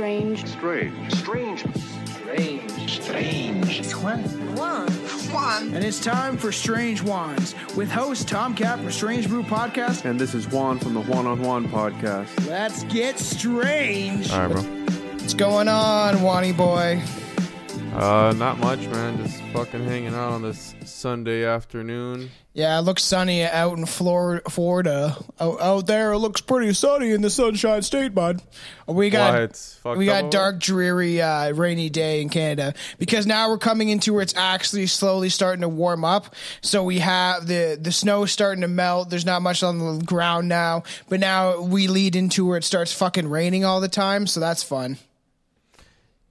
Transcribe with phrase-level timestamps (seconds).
[0.00, 0.46] strange.
[0.46, 1.12] Strange.
[1.12, 1.60] Strange.
[2.88, 3.84] Strange.
[3.84, 3.84] Strange.
[5.74, 10.06] And it's time for Strange Wands with host Tom Cap from Strange Brew Podcast.
[10.06, 12.48] And this is Juan from the Juan on Juan podcast.
[12.48, 14.32] Let's get strange.
[14.32, 14.62] All right, bro.
[14.62, 17.02] What's going on, Wani boy?
[17.92, 19.16] Uh, not much, man.
[19.18, 22.30] Just fucking hanging out on this Sunday afternoon.
[22.52, 25.16] Yeah, it looks sunny out in Flor- Florida.
[25.40, 28.42] Out, out there, it looks pretty sunny in the Sunshine State, bud.
[28.86, 33.58] We got Why we got dark, dreary, uh, rainy day in Canada because now we're
[33.58, 36.34] coming into where it's actually slowly starting to warm up.
[36.60, 39.10] So we have the the snow starting to melt.
[39.10, 42.92] There's not much on the ground now, but now we lead into where it starts
[42.92, 44.26] fucking raining all the time.
[44.26, 44.98] So that's fun.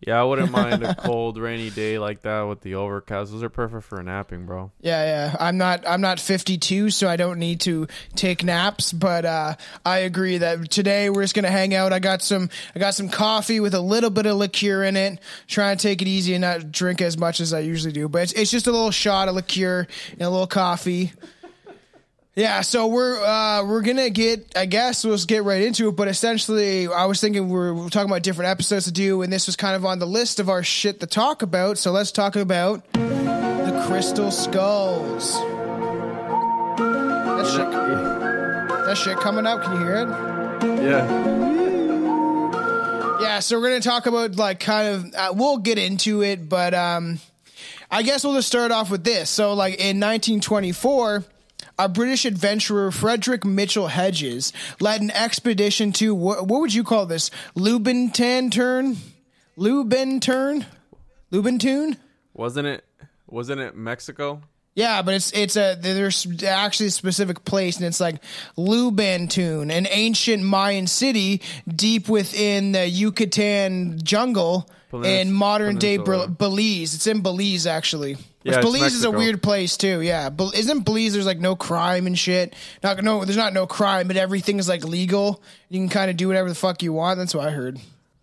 [0.05, 3.31] Yeah, I wouldn't mind a cold, rainy day like that with the overcast.
[3.31, 4.71] Those are perfect for napping, bro.
[4.79, 5.35] Yeah, yeah.
[5.39, 9.99] I'm not I'm not 52, so I don't need to take naps, but uh, I
[9.99, 11.91] agree that today we're just going to hang out.
[11.91, 15.19] I got some I got some coffee with a little bit of liqueur in it.
[15.47, 18.23] Trying to take it easy and not drink as much as I usually do, but
[18.23, 21.11] it's, it's just a little shot of liqueur and a little coffee.
[22.39, 24.55] Yeah, so we're uh, we're gonna get.
[24.55, 25.97] I guess let's get right into it.
[25.97, 29.47] But essentially, I was thinking we we're talking about different episodes to do, and this
[29.47, 31.77] was kind of on the list of our shit to talk about.
[31.77, 35.33] So let's talk about the crystal skulls.
[36.77, 37.71] That shit,
[38.85, 39.61] that shit coming up.
[39.61, 40.07] Can you hear it?
[40.81, 41.39] Yeah.
[43.19, 45.13] Yeah, so we're gonna talk about like kind of.
[45.13, 47.19] Uh, we'll get into it, but um,
[47.91, 49.29] I guess we'll just start off with this.
[49.29, 51.25] So, like in 1924.
[51.79, 57.05] A British adventurer, Frederick Mitchell Hedges, led an expedition to what, what would you call
[57.05, 57.31] this?
[57.55, 58.97] Lubintan turn?
[59.55, 61.95] Lubin Lubintune?
[62.33, 62.83] Wasn't it?
[63.27, 64.41] Wasn't it Mexico?
[64.75, 68.21] Yeah, but it's it's a there's actually a specific place, and it's like
[68.57, 75.97] Lubentune, an ancient Mayan city deep within the Yucatan jungle In modern day.
[75.97, 76.95] Belize.
[76.95, 78.15] It's in Belize actually.
[78.15, 80.01] Which Yeah, Belize is a weird place too.
[80.01, 81.13] Yeah, Bel- isn't Belize?
[81.13, 82.55] There's like no crime and shit.
[82.81, 85.43] Not no, there's not no crime, but everything is like legal.
[85.69, 87.19] You can kind of do whatever the fuck you want.
[87.19, 87.79] That's what I heard.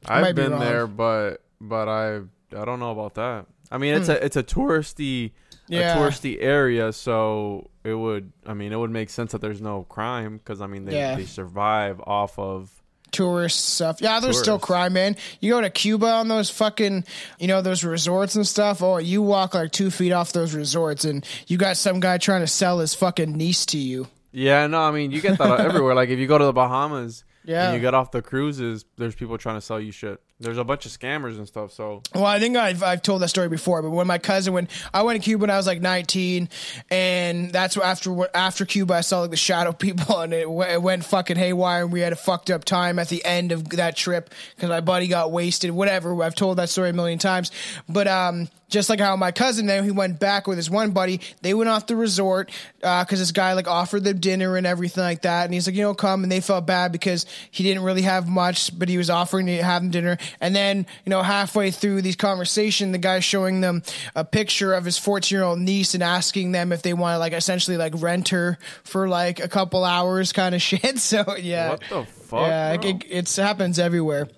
[0.06, 0.60] I I've been wrong.
[0.60, 2.16] there, but but I
[2.56, 3.46] I don't know about that.
[3.70, 4.12] I mean, it's hmm.
[4.12, 5.32] a it's a touristy.
[5.68, 5.94] Yeah.
[5.94, 9.82] a touristy area, so it would I mean it would make sense that there's no
[9.84, 11.16] crime because I mean they Yeah.
[11.16, 12.75] they survive off of
[13.16, 14.00] tourist stuff.
[14.00, 15.16] Yeah, there's still crime, man.
[15.40, 17.04] You go to Cuba on those fucking,
[17.38, 18.82] you know, those resorts and stuff.
[18.82, 22.42] Oh, you walk like two feet off those resorts, and you got some guy trying
[22.42, 24.06] to sell his fucking niece to you.
[24.32, 25.94] yeah no I mean you get that everywhere.
[25.94, 27.66] Like if you go to the Bahamas, Yeah.
[27.66, 30.20] and you get off the cruises, there's people trying to sell you shit.
[30.38, 31.72] There's a bunch of scammers and stuff.
[31.72, 34.68] So Well, I think I've, I've told that story before, but when my cousin, when
[34.92, 36.50] I went to Cuba when I was like 19,
[36.90, 40.82] and that's after after Cuba, I saw like the shadow people, and it, w- it
[40.82, 43.96] went fucking haywire, and we had a fucked up time at the end of that
[43.96, 45.70] trip because my buddy got wasted.
[45.70, 47.50] Whatever, I've told that story a million times,
[47.88, 51.20] but um, just like how my cousin then he went back with his one buddy,
[51.40, 55.22] they went off the resort because this guy like offered them dinner and everything like
[55.22, 58.02] that, and he's like, you know, come, and they felt bad because he didn't really
[58.02, 61.70] have much, but he was offering to have them dinner, and then you know halfway
[61.70, 63.82] through these conversation, the guy's showing them
[64.14, 67.18] a picture of his 14 year old niece and asking them if they want to
[67.18, 70.98] like essentially like rent her for like a couple hours kind of shit.
[70.98, 72.40] So yeah, what the fuck?
[72.40, 74.28] yeah, it, it's happens everywhere.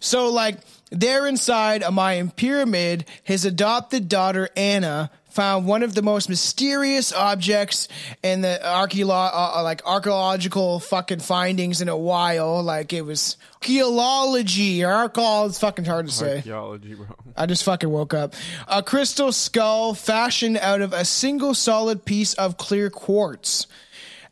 [0.00, 0.58] So like
[0.90, 7.12] there inside a Mayan pyramid, his adopted daughter Anna found one of the most mysterious
[7.12, 7.88] objects
[8.22, 12.62] in the archeolo- uh, like archaeological fucking findings in a while.
[12.62, 15.50] Like it was archaeology or archaeology.
[15.50, 16.36] It's fucking hard to say.
[16.36, 17.06] Archaeology, bro.
[17.36, 18.34] I just fucking woke up.
[18.68, 23.66] A crystal skull fashioned out of a single solid piece of clear quartz.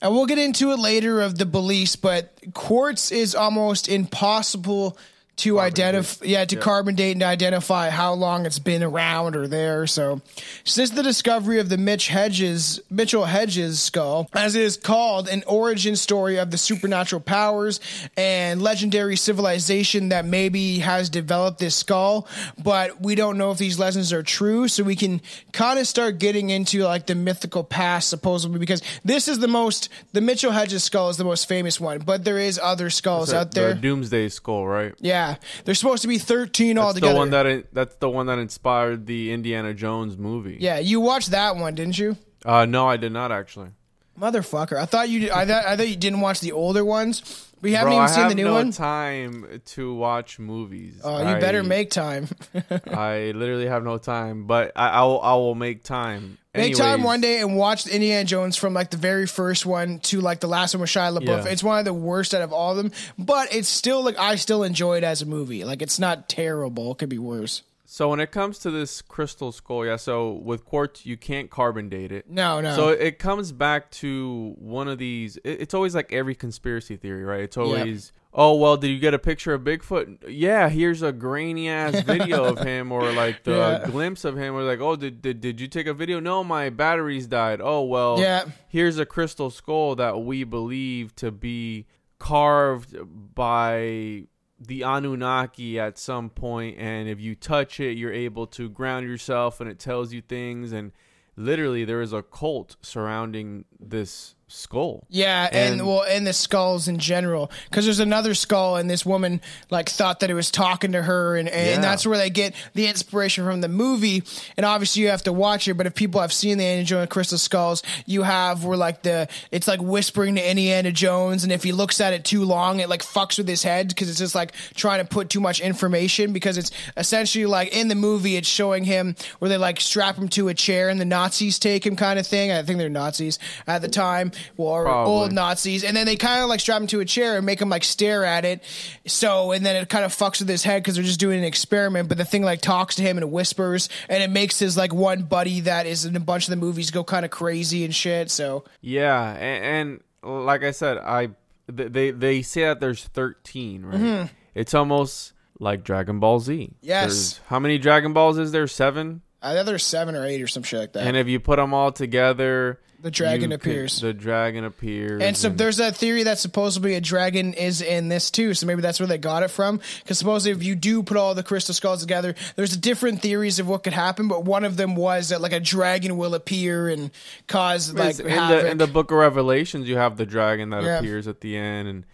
[0.03, 4.97] And we'll get into it later of the beliefs, but quartz is almost impossible
[5.40, 9.86] to identify, yeah, to carbon date and identify how long it's been around or there.
[9.86, 10.20] So,
[10.64, 15.42] since the discovery of the Mitch Hedges, Mitchell Hedges skull, as it is called, an
[15.46, 17.80] origin story of the supernatural powers
[18.16, 22.28] and legendary civilization that maybe has developed this skull,
[22.62, 24.69] but we don't know if these legends are true.
[24.69, 25.20] So we can
[25.52, 29.88] kind of start getting into like the mythical past, supposedly, because this is the most,
[30.12, 33.52] the Mitchell Hedges skull is the most famous one, but there is other skulls out
[33.52, 33.75] The there.
[33.75, 34.94] Doomsday Skull, right?
[34.98, 35.30] Yeah,
[35.65, 37.12] there's supposed to be 13 That's altogether.
[37.12, 40.56] the one that that's the one that inspired the Indiana Jones movie.
[40.61, 42.17] yeah, you watched that one, didn't you?
[42.44, 43.71] Uh, no, I did not actually.
[44.18, 44.76] Motherfucker!
[44.76, 45.30] I thought you.
[45.32, 47.46] I thought, I thought you didn't watch the older ones.
[47.62, 48.72] We haven't Bro, even I seen have the new no one.
[48.72, 50.98] time to watch movies.
[51.04, 52.26] Oh, you better make time.
[52.86, 55.20] I literally have no time, but I, I will.
[55.20, 56.38] I will make time.
[56.54, 60.20] Make time one day and watch Indiana Jones from like the very first one to
[60.20, 61.44] like the last one with Shia LaBeouf.
[61.44, 61.52] Yeah.
[61.52, 64.34] It's one of the worst out of all of them, but it's still like I
[64.34, 65.64] still enjoy it as a movie.
[65.64, 66.92] Like it's not terrible.
[66.92, 67.62] It could be worse.
[67.92, 69.96] So when it comes to this crystal skull, yeah.
[69.96, 72.31] So with quartz, you can't carbon date it.
[72.31, 72.76] No, no.
[72.76, 75.38] So it comes back to one of these.
[75.38, 77.40] it- It's always like every conspiracy theory, right?
[77.40, 80.19] It's always, oh well, did you get a picture of Bigfoot?
[80.28, 83.84] Yeah, here's a grainy ass video of him, or like the Yeah.
[83.90, 86.20] glimpse of him, or like, oh, did, did did you take a video?
[86.20, 87.60] No, my batteries died.
[87.60, 88.44] Oh well, Yeah.
[88.69, 91.86] Here's a crystal skull that we believe to be
[92.20, 92.94] carved
[93.34, 94.26] by
[94.60, 99.60] the Anunnaki at some point, and if you touch it, you're able to ground yourself,
[99.60, 100.92] and it tells you things and
[101.36, 105.06] literally there is a cult surrounding this skull.
[105.08, 109.06] Yeah, and, And- well, and the skulls in general, because there's another skull, and this
[109.06, 111.81] woman like thought that it was talking to her, and, and Yeah.
[111.81, 114.23] that's where they get the inspiration from the movie.
[114.56, 115.75] And obviously, you have to watch it.
[115.75, 119.29] But if people have seen the Indiana Jones Crystal Skulls, you have where like the
[119.50, 122.88] it's like whispering to Indiana Jones, and if he looks at it too long, it
[122.88, 126.32] like fucks with his head because it's just like trying to put too much information.
[126.32, 130.29] Because it's essentially like in the movie, it's showing him where they like strap him
[130.31, 132.50] to a chair, and the Nazis take him, kind of thing.
[132.50, 135.12] I think they're Nazis at the time, or Probably.
[135.12, 137.60] old Nazis, and then they kind of like strap him to a chair and make
[137.60, 138.62] him like stare at it.
[139.06, 141.44] So, and then it kind of fucks with his head because they're just doing an
[141.44, 142.08] experiment.
[142.08, 144.92] But the thing like talks to him and it whispers, and it makes his like
[144.92, 147.94] one buddy that is in a bunch of the movies go kind of crazy and
[147.94, 148.31] shit.
[148.31, 151.31] So, Yeah, and, and like I said, I
[151.66, 154.31] they they say that there's 13, right?
[154.54, 156.54] It's almost like Dragon Ball Z.
[156.54, 156.75] Mm-hmm.
[156.81, 157.00] Yes.
[157.06, 158.66] There's- how many Dragon Balls is there?
[158.66, 159.22] 7?
[159.43, 161.06] I think there's seven or eight or some shit like that.
[161.06, 164.00] And if you put them all together, The dragon appears.
[164.00, 165.23] the dragon appears.
[165.23, 168.52] And so there's that theory that supposedly a dragon is in this too.
[168.55, 169.81] So maybe that's where they got it from.
[170.02, 173.67] Because supposedly if you do put all the crystal skulls together, there's different theories of
[173.69, 174.29] what could happen.
[174.29, 177.11] But one of them was that like a dragon will appear and
[177.47, 180.99] cause like in the in the book of Revelations, you have the dragon that Yeah.
[180.99, 182.05] appears at the end, and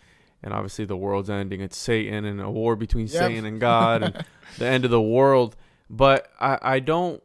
[0.43, 1.61] and obviously the world's ending.
[1.61, 3.17] It's Satan and a war between Yep.
[3.17, 4.25] Satan and God, and
[4.59, 5.57] the end of the world.
[5.91, 7.23] But I I don't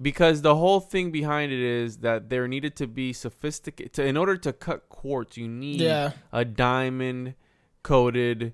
[0.00, 3.92] because the whole thing behind it is that there needed to be sophisticated.
[3.94, 6.12] To, in order to cut quartz, you need Yeah.
[6.32, 7.34] a diamond
[7.82, 8.52] coated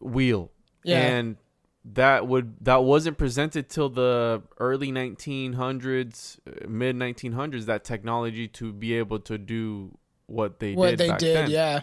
[0.00, 0.50] wheel,
[0.84, 1.00] Yeah.
[1.00, 1.36] and
[1.84, 6.38] that would that wasn't presented till the early 1900s
[6.68, 9.96] mid 1900s that technology to be able to do
[10.26, 10.78] what they did.
[10.78, 11.50] what did they did, then.
[11.50, 11.80] yeah.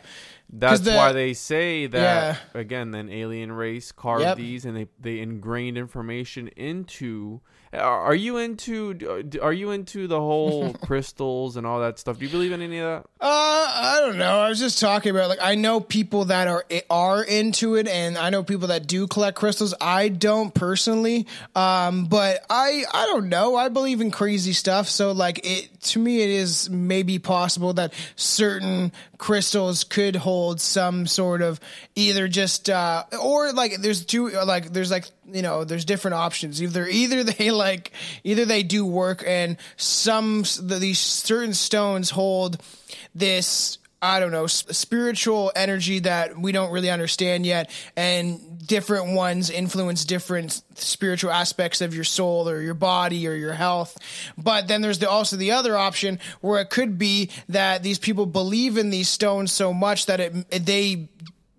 [0.53, 2.59] That's the- why they say that Yeah.
[2.59, 4.37] again Then alien race carved Yep.
[4.37, 7.41] these and they they ingrained information into
[7.73, 8.95] are, are you into
[9.41, 12.77] are you into the whole crystals and all that stuff do you believe in any
[12.77, 14.41] of that Uh, I don't know.
[14.41, 18.17] I was just talking about like I know people that are are into it, and
[18.17, 19.73] I know people that do collect crystals.
[19.81, 23.55] I don't personally, um, but I I don't know.
[23.55, 27.93] I believe in crazy stuff, so like it to me, it is maybe possible that
[28.15, 31.59] certain crystals could hold some sort of
[31.95, 36.61] either just uh or like there's two like there's like you know there's different options.
[36.61, 37.91] Either either they like
[38.23, 42.61] either they do work and some these certain stones hold
[43.15, 49.49] this I don't know spiritual energy that we don't really understand yet and different ones
[49.49, 53.97] influence different spiritual aspects of your soul or your body or your health.
[54.37, 58.25] But then there's the, also the other option where it could be that these people
[58.25, 61.07] believe in these stones so much that it they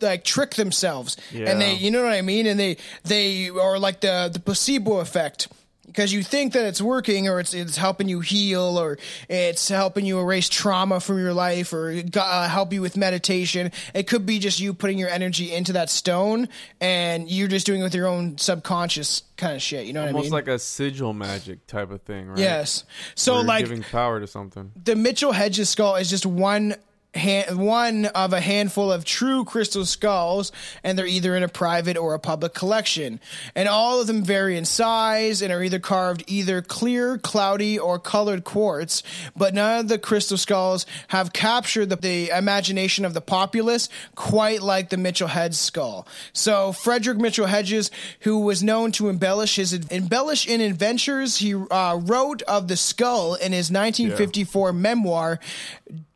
[0.02, 1.16] like trick themselves.
[1.50, 2.46] And they you know what I mean?
[2.46, 5.48] And they they are like the the placebo effect
[5.94, 8.98] because you think that it's working or it's it's helping you heal or
[9.28, 13.70] it's helping you erase trauma from your life or uh, help you with meditation.
[13.94, 16.48] It could be just you putting your energy into that stone
[16.80, 20.06] and you're just doing it with your own subconscious kind of shit you know what
[20.06, 20.16] I mean?
[20.16, 22.38] almost like a sigil magic type of thing right?
[22.38, 22.84] Yes.
[23.14, 24.72] So like giving power to something.
[24.82, 26.74] the Mitchell Hedges skull is just one
[27.14, 30.52] hand, one of a handful of true crystal skulls,
[30.82, 33.20] and they're either in a private or a public collection.
[33.54, 37.98] And all of them vary in size and are either carved either clear, cloudy, or
[37.98, 39.02] colored quartz.
[39.36, 44.62] But none of the crystal skulls have captured the, the imagination of the populace quite
[44.62, 46.06] like the Mitchell Hedges skull.
[46.32, 47.90] So Frederick Mitchell Hedges,
[48.20, 53.34] who was known to embellish his embellish in adventures, he uh, wrote of the skull
[53.34, 55.40] in his 1950 1954 memoir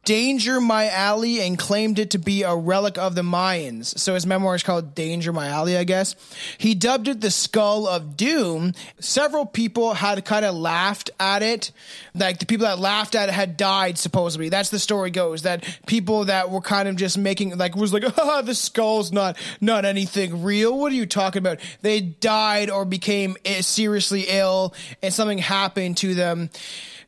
[0.05, 3.99] Danger My Alley and claimed it to be a relic of the Mayans.
[3.99, 6.14] So his memoir is called Danger My Alley, I guess.
[6.57, 8.73] He dubbed it the Skull of Doom.
[9.00, 11.73] Several people had kind of laughed at it.
[12.14, 14.49] Like the people that laughed at it had died, supposedly.
[14.49, 15.43] That's the story goes.
[15.43, 19.37] That people that were kind of just making, like, was like, ah, the skull's not,
[19.61, 20.78] not anything real.
[20.78, 21.59] What are you talking about?
[21.83, 26.49] They died or became seriously ill and something happened to them.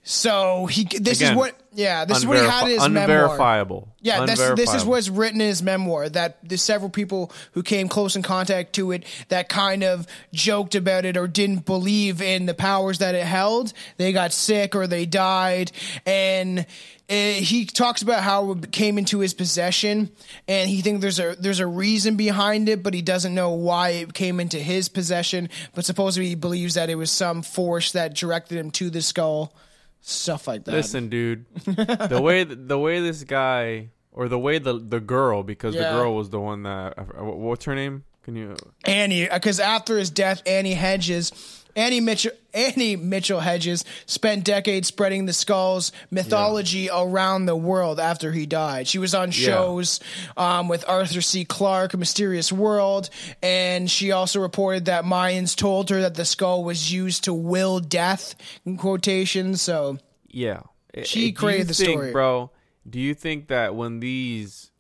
[0.02, 3.25] So he, this is what, yeah, this is what he had in his Unverifi- memoir.
[3.26, 3.88] unverifiable.
[4.00, 4.90] Yeah, this, this is Unverifiable.
[4.90, 6.09] what's written in his memoir.
[6.09, 10.75] That there's several people who came close in contact to it that kind of joked
[10.75, 13.75] about it or didn't believe in the powers that it held.
[13.99, 15.71] They got sick or they died,
[16.07, 16.64] and uh,
[17.12, 20.11] he talks about how it came into his possession,
[20.49, 23.90] and he thinks there's a there's a reason behind it, but he doesn't know why
[23.90, 25.50] it came into his possession.
[25.75, 29.52] But supposedly he believes that it was some force that directed him to the skull,
[30.00, 30.73] stuff like that.
[30.73, 31.47] Listen, dude.
[31.64, 35.92] the way the way this guy or the way the the girl because Yeah.
[35.92, 38.04] the girl was the one that uh, what's her name?
[38.23, 38.54] Can you?
[38.85, 45.26] Annie, because after his death, Annie Hedges, Annie Mitchell, Annie Mitchell Hedges spent decades spreading
[45.26, 48.88] the skull's mythology around the world after he died.
[48.88, 50.00] She was on shows
[50.36, 51.44] um, with Arthur C.
[51.44, 53.10] Clarke, Mysterious World,
[53.42, 57.80] and she also reported that Mayans told her that the skull was used to will
[57.80, 58.34] death
[58.66, 59.62] in quotations.
[59.62, 59.98] So
[60.28, 60.62] Yeah.
[61.04, 62.12] She I- do you created the think, story.
[62.12, 62.50] bro.
[62.88, 64.70] Do you think that when these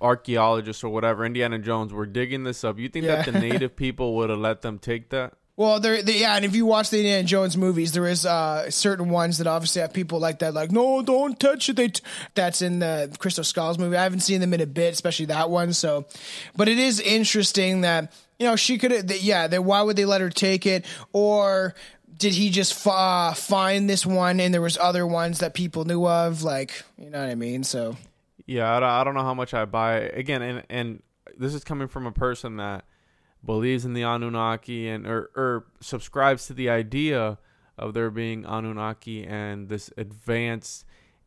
[0.00, 4.14] archaeologists or whatever Indiana Jones were digging this up, you think that the native people
[4.16, 5.34] would have let them take that?
[5.56, 8.70] Well, there, there- yeah, and if you watch the Indiana Jones movies, there is uh,
[8.70, 11.76] certain ones that obviously have people like that, like no, don't touch it.
[11.76, 12.02] They t-.
[12.34, 13.96] that's in the Crystal Skulls movie.
[13.96, 15.72] I haven't seen them in a bit, especially that one.
[15.72, 16.06] So,
[16.56, 19.46] but it is interesting that you know she could, yeah.
[19.46, 21.74] That why would they let her take it, or
[22.16, 26.06] did he just uh, find this one and there was other ones that people knew
[26.06, 26.42] of?
[26.42, 27.62] Like, you know what I mean?
[27.64, 27.96] So,
[28.46, 31.02] Yeah, I don't know how much I buy again, and and
[31.38, 32.84] this is coming from a person that
[33.44, 37.38] believes in the Anunnaki and or, or subscribes to the idea
[37.76, 40.84] of there being Anunnaki and this advanced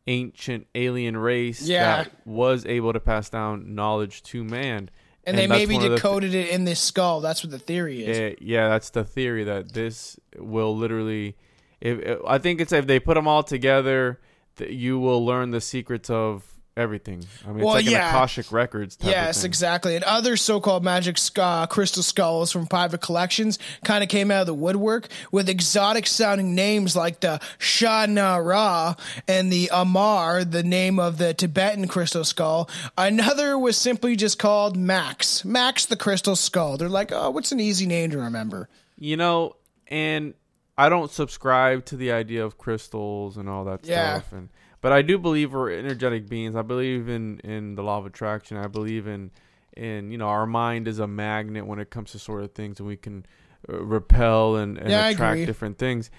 [0.08, 2.04] ancient alien race Yeah.
[2.04, 4.90] that was able to pass down knowledge to man.
[5.26, 7.20] and, they maybe of the th- decoded it in this skull.
[7.20, 8.18] That's what the theory is.
[8.18, 11.36] Eh, yeah, that's the theory that this will literally.
[11.82, 14.22] If, if I think it's if they put them all together,
[14.56, 17.26] that you will learn the secrets of everything.
[17.46, 18.10] I mean, Well, it's like yeah.
[18.10, 18.96] an Akashic records.
[18.96, 19.50] Type Yes, of thing.
[19.50, 19.96] exactly.
[19.96, 24.48] And other so-called magic uh, crystal skulls from private collections kind of came out of
[24.48, 28.96] the woodwork with exotic-sounding names like the Shah Na Ra
[29.28, 32.70] and the Amar, the name of the Tibetan crystal skull.
[32.98, 36.78] Another was simply just called Max, Max the crystal skull.
[36.78, 38.70] They're like, oh, what's an easy name to remember?
[39.00, 39.56] You know,
[39.88, 40.34] and
[40.78, 44.20] I don't subscribe to the idea of crystals and all that Yeah.
[44.20, 44.32] stuff.
[44.34, 44.50] And
[44.82, 46.56] but I do believe we're energetic beings.
[46.56, 48.58] I believe in in the law of attraction.
[48.58, 49.32] I believe in
[49.76, 52.80] in you know our mind is a magnet when it comes to sort of things,
[52.80, 53.26] and we can
[53.70, 56.10] uh, repel and, and Yeah, attract different things.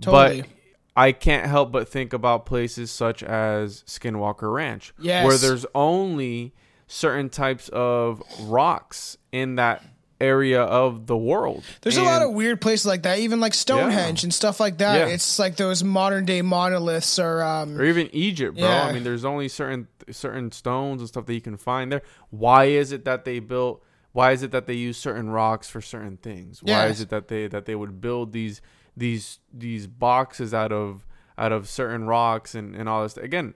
[0.00, 0.40] Totally.
[0.42, 0.48] But
[0.96, 5.24] I can't help but think about places such as Skinwalker Ranch, Yes.
[5.24, 6.54] where there's only
[6.88, 9.84] certain types of rocks in that
[10.20, 11.64] area of the world.
[11.82, 14.26] There's a lot of weird places like that, even like Stonehenge Yeah.
[14.26, 15.08] and stuff like that.
[15.08, 15.14] Yeah.
[15.14, 18.66] It's like those modern day monoliths are um, or even Egypt, bro.
[18.68, 18.84] Yeah.
[18.84, 22.02] I mean, there's only certain certain stones and stuff that you can find there.
[22.30, 23.84] Why is it that they built?
[24.12, 26.62] Why is it that they use certain rocks for certain things?
[26.62, 28.60] Why is it that they that they would build these
[28.96, 31.06] these these boxes out of
[31.36, 33.16] out of certain rocks and and all this?
[33.16, 33.54] Again,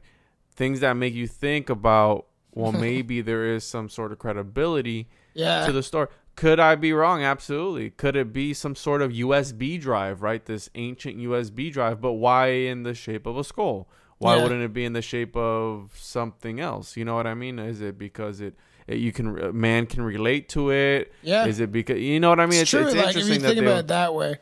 [0.54, 2.26] things that make you think about.
[2.54, 5.64] Well, maybe there is some sort of credibility yeah.
[5.64, 6.08] to the story.
[6.34, 7.22] Could I be wrong?
[7.22, 7.90] Absolutely.
[7.90, 10.44] Could it be some sort of USB drive, right?
[10.44, 13.88] This ancient USB drive, but why in the shape of a skull?
[14.18, 14.42] Why Yeah.
[14.44, 16.96] wouldn't it be in the shape of something else?
[16.96, 17.58] You know what I mean?
[17.58, 18.54] Is it because it,
[18.86, 21.12] it you can uh, man can relate to it?
[21.22, 21.44] Yeah.
[21.46, 22.62] Is it because you know what I mean?
[22.62, 22.84] it's, true.
[22.90, 24.36] like if you think that about it that way.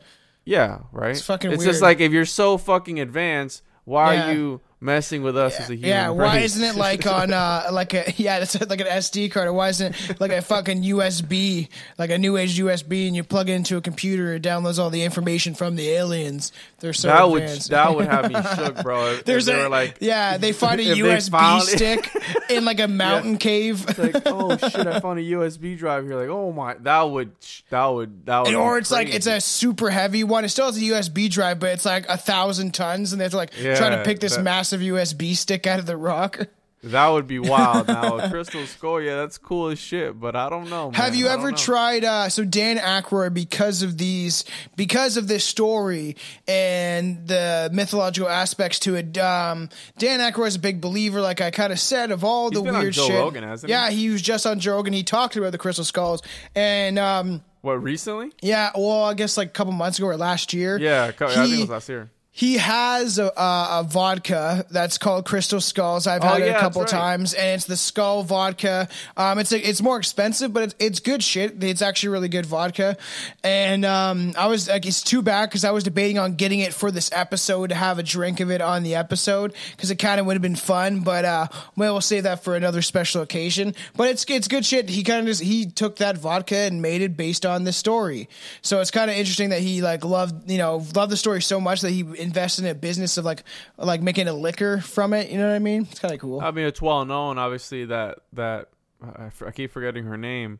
[0.45, 1.11] yeah, right.
[1.11, 1.71] It's fucking It's weird.
[1.71, 4.27] just like if you're so fucking advanced, why Yeah.
[4.29, 5.89] are you messing with us as a human?
[5.89, 6.55] Yeah, why race?
[6.55, 9.69] isn't it like on uh like a yeah, it's like an SD card or why
[9.69, 13.53] isn't it like a fucking USB, like a new age USB and you plug it
[13.53, 16.51] into a computer it downloads all the information from the aliens.
[16.79, 17.69] They're so that would advanced.
[17.69, 19.11] that would have me shook, bro.
[19.13, 22.09] If There's they a were like, yeah, they find a USB stick
[22.49, 23.85] in like a mountain cave.
[23.99, 26.15] like, oh shit, I found a USB drive here.
[26.15, 27.31] Like, oh my, that would,
[27.69, 28.47] that would, that would.
[28.47, 30.43] And- or it's like it's a super heavy one.
[30.43, 33.31] It still has a USB drive, but it's like a thousand tons, and they have
[33.31, 36.47] to like try to pick this that- massive USB stick out of the rock.
[36.83, 37.87] That would be wild.
[37.87, 40.19] Now, a crystal skull, yeah, that's cool as shit.
[40.19, 40.89] But I don't know.
[40.89, 42.03] Have you I ever tried?
[42.03, 46.15] Uh, so Dan Aykroyd, because of these, because of this story
[46.47, 51.21] and the mythological aspects to it, um, Dan Aykroyd is a big believer.
[51.21, 53.13] Like I kind of said, of all the been on weird shit.
[53.13, 53.71] Rogan, hasn't he?
[53.73, 54.93] yeah, he was just on Joe Rogan.
[54.93, 56.23] He talked about the crystal skulls,
[56.55, 58.31] and um, What recently?
[58.41, 60.79] yeah, well, I guess like a couple months ago or last year.
[60.79, 62.09] Yeah, co- I think He- it was last year.
[62.33, 66.07] He has a, a, vodka that's called Crystal Skulls.
[66.07, 66.89] I've Oh, had it a couple right.
[66.89, 68.87] times, and it's the Skull vodka.
[69.17, 71.61] Um, it's a, it's more expensive, but it's, it's good shit.
[71.61, 72.95] It's actually really good vodka.
[73.43, 76.73] And um, I was like, it's too bad because I was debating on getting it
[76.73, 80.17] for this episode to have a drink of it on the episode because it kind
[80.21, 81.01] of would have been fun.
[81.01, 83.75] But uh, well, we'll save that for another special occasion.
[83.97, 84.87] But it's it's good shit.
[84.87, 88.29] He kind of just he took that vodka and made it based on this story.
[88.61, 91.59] So it's kind of interesting that he like loved you know loved the story so
[91.59, 93.43] much that he invested in a business of like
[93.77, 95.29] like making a liquor from it.
[95.29, 95.87] You know what I mean?
[95.89, 96.39] It's kind of cool.
[96.41, 98.69] I mean, it's well known, obviously, that that
[99.03, 100.59] I, I keep forgetting her name,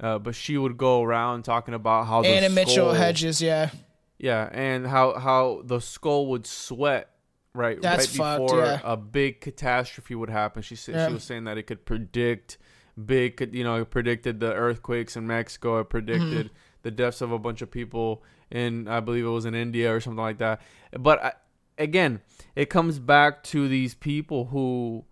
[0.00, 3.70] uh, but she would go around talking about how the Anna Mitchell Hedges, yeah,
[4.18, 7.08] yeah, and how how the skull would sweat
[7.54, 8.80] right That's right fucked, before yeah.
[8.82, 10.62] a big catastrophe would happen.
[10.62, 11.08] She said Yeah.
[11.08, 12.56] she was saying that it could predict
[13.04, 15.80] big, you know, it predicted the earthquakes in Mexico.
[15.80, 16.56] It predicted Mm-hmm.
[16.82, 20.00] The deaths of a bunch of people in, I believe it was in India or
[20.00, 20.60] something like that.
[20.98, 21.32] But I,
[21.78, 22.20] again,
[22.54, 25.04] it comes back to these people who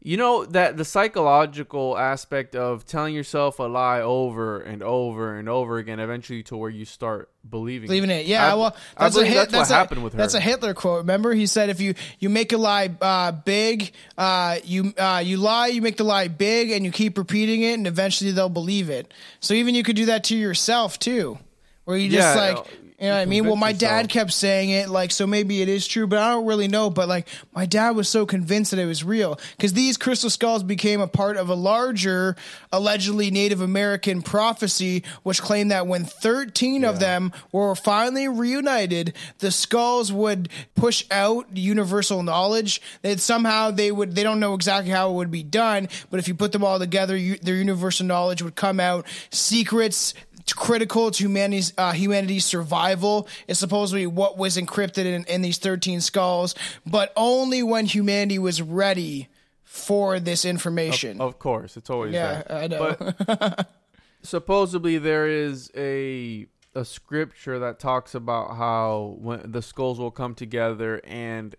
[0.00, 5.48] you know that the psychological aspect of telling yourself a lie over and over and
[5.48, 8.52] over again eventually to where you start believing Leaving it, yeah.
[8.52, 9.34] I- well, that's a hit.
[9.34, 10.16] that's what a, happened with her.
[10.18, 10.98] That's a Hitler quote.
[10.98, 15.36] Remember, he said, "If you you make a lie uh, big, uh, you uh, you
[15.38, 18.90] lie, you make the lie big, and you keep repeating it, and eventually they'll believe
[18.90, 21.38] it." So even you could do that to yourself too,
[21.84, 22.66] where you just Yeah, like.
[22.98, 23.46] You know what I mean?
[23.46, 26.30] Well, my convince dad kept saying it, like, so maybe it is true, but I
[26.30, 26.90] don't really know.
[26.90, 30.64] But, like, my dad was so convinced that it was real because these crystal skulls
[30.64, 32.34] became a part of a larger,
[32.72, 39.52] allegedly Native American prophecy, which claimed that when 13 of them were finally reunited, the
[39.52, 42.82] skulls would push out universal knowledge.
[43.02, 46.26] That somehow they would, they don't know exactly how it would be done, but if
[46.26, 49.06] you put them all together, you, their universal knowledge would come out.
[49.30, 50.14] Secrets
[50.52, 53.28] critical to humanity's uh, humanity's survival.
[53.46, 56.54] Is supposedly what was encrypted in, in these 13 skulls
[56.86, 59.28] but only when humanity was ready
[59.62, 61.20] for this information.
[61.20, 61.76] Of course.
[61.76, 62.50] It's always yeah that.
[62.50, 62.96] i know.
[63.26, 63.70] But
[64.22, 70.34] supposedly there is a a scripture that talks about how when the skulls will come
[70.34, 71.54] together and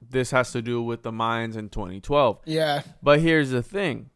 [0.00, 2.82] this has to do with the Mayans in 2012 yeah.
[3.02, 4.10] But here's the thing.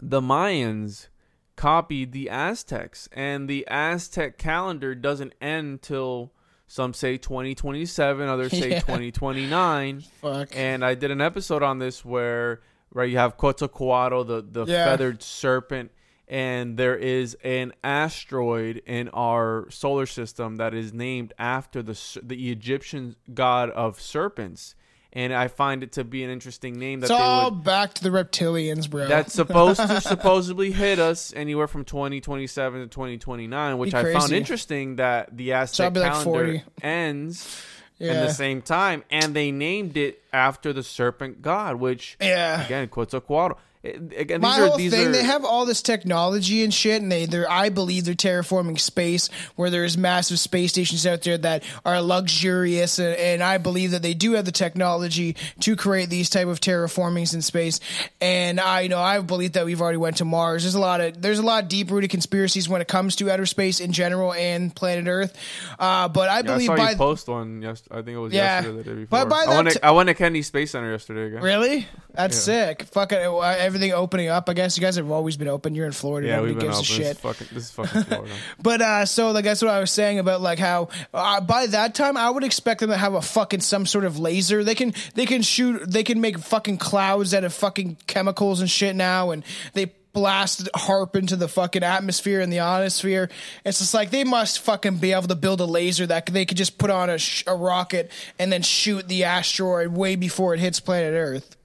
[0.00, 1.08] The Mayans
[1.56, 6.32] copied the Aztecs, and the Aztec calendar doesn't end till
[6.66, 8.80] some say 2027, others say Yeah.
[8.80, 10.00] 2029.
[10.20, 12.60] fuck And I did an episode on this where
[12.92, 14.84] right you have Quetzalcoatl, the the Yeah.
[14.84, 15.90] feathered serpent,
[16.26, 22.50] and there is an asteroid in our solar system that is named after the the
[22.50, 24.74] Egyptian god of serpents.
[25.16, 28.02] And I find it to be an interesting name that it's all would back to
[28.02, 33.94] the reptilians bro that's supposed to supposedly hit us anywhere from 2027 to 2029, which
[33.94, 36.62] I found interesting that the Aztec like calendar 40.
[36.82, 37.62] ends
[38.00, 38.22] in Yeah.
[38.24, 43.56] the same time, and they named it after the serpent god, which yeah again Quetzalcoatl.
[43.84, 47.02] It- Again, my are whole these thing, are they have all this technology and shit,
[47.02, 51.36] and they, they're, I believe they're terraforming space, where there's massive space stations out there
[51.36, 56.08] that are luxurious, and, and I believe that they do have the technology to create
[56.08, 57.78] these type of terraformings in space.
[58.22, 60.62] And I, you know, I believe that we've already went to Mars.
[60.62, 63.30] There's a lot of, there's a lot of deep rooted conspiracies when it comes to
[63.30, 65.36] outer space in general and planet Earth.
[65.78, 67.60] Uh, but I Yeah, I believe saw by you post one.
[67.60, 68.62] Yes, I think it was Yeah.
[68.62, 68.68] yesterday.
[68.70, 69.06] or The day before.
[69.18, 69.68] But by I that went.
[69.68, 71.26] t- To, I went to Kennedy Space Center yesterday.
[71.26, 71.42] Again.
[71.42, 71.86] Really?
[72.14, 72.84] That's sick.
[72.84, 73.40] Fucking uh,
[73.74, 74.48] everything opening up.
[74.48, 75.74] I guess you guys have always been open.
[75.74, 76.28] You're in Florida.
[76.28, 76.94] Yeah, Nobody we've been gives open.
[76.94, 77.16] a This shit.
[77.16, 77.46] is fucking.
[77.52, 78.34] This is fucking Florida.
[78.62, 81.94] But uh, so like that's what I was saying about like how uh, by that
[81.94, 84.62] time I would expect them to have a fucking some sort of laser.
[84.64, 85.82] They can they can shoot.
[85.90, 90.68] They can make fucking clouds out of fucking chemicals and shit now, and they blast
[90.76, 93.28] HAARP into the fucking atmosphere and the ionosphere.
[93.64, 96.56] It's just like they must fucking be able to build a laser that they could
[96.56, 100.60] just put on a, sh- a rocket and then shoot the asteroid way before it
[100.60, 101.56] hits planet Earth.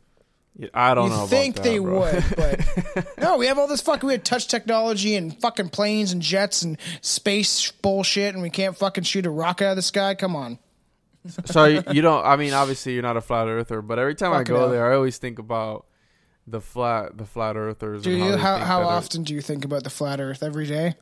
[0.73, 1.25] I don't You know.
[1.27, 1.99] think that, they bro.
[2.01, 6.11] would, but no, we have all this fucking we have touch technology and fucking planes
[6.11, 9.81] and jets and space bullshit, and we can't fucking shoot a rocket out of the
[9.81, 10.15] sky.
[10.15, 10.59] Come on,
[11.45, 12.25] so you, you don't.
[12.25, 14.69] I mean, obviously you're not a flat earther, but every time I go hell.
[14.69, 15.85] there, I always think about
[16.47, 18.01] the flat, the flat earthers.
[18.01, 18.31] do you?
[18.31, 20.95] they How how that it- often do you think about the flat Earth every day?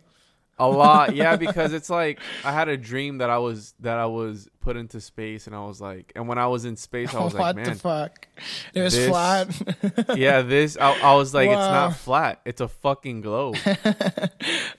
[0.60, 4.08] A lot, yeah, because it's like I had a dream that I was that I
[4.08, 7.24] was put into space, and I was like, and when I was in space, I
[7.24, 8.28] was what like, the man, fuck?
[8.74, 10.18] It was this- flat.
[10.18, 10.76] yeah, this.
[10.78, 12.42] I, I was like, it's not flat.
[12.44, 13.56] It's a fucking globe.
[13.64, 14.30] That's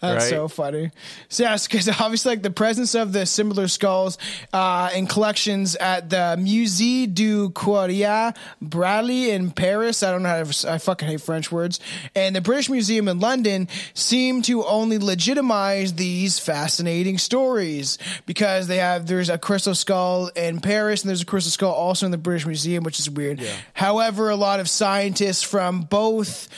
[0.02, 0.20] right?
[0.20, 0.90] so funny.
[1.30, 4.18] So yes, because obviously, like the presence of the similar skulls
[4.52, 10.02] uh, in collections at the Musée du Quartier Bradley in Paris.
[10.02, 10.70] I don't know how to.
[10.70, 11.80] I fucking hate French words.
[12.14, 17.96] And the British Museum in London seem to only legitimize these fascinating stories
[18.26, 22.04] because they have there's a crystal skull in Paris and there's a crystal skull also
[22.06, 23.40] in the British Museum, which is weird.
[23.72, 26.48] However, a lot of scientists from both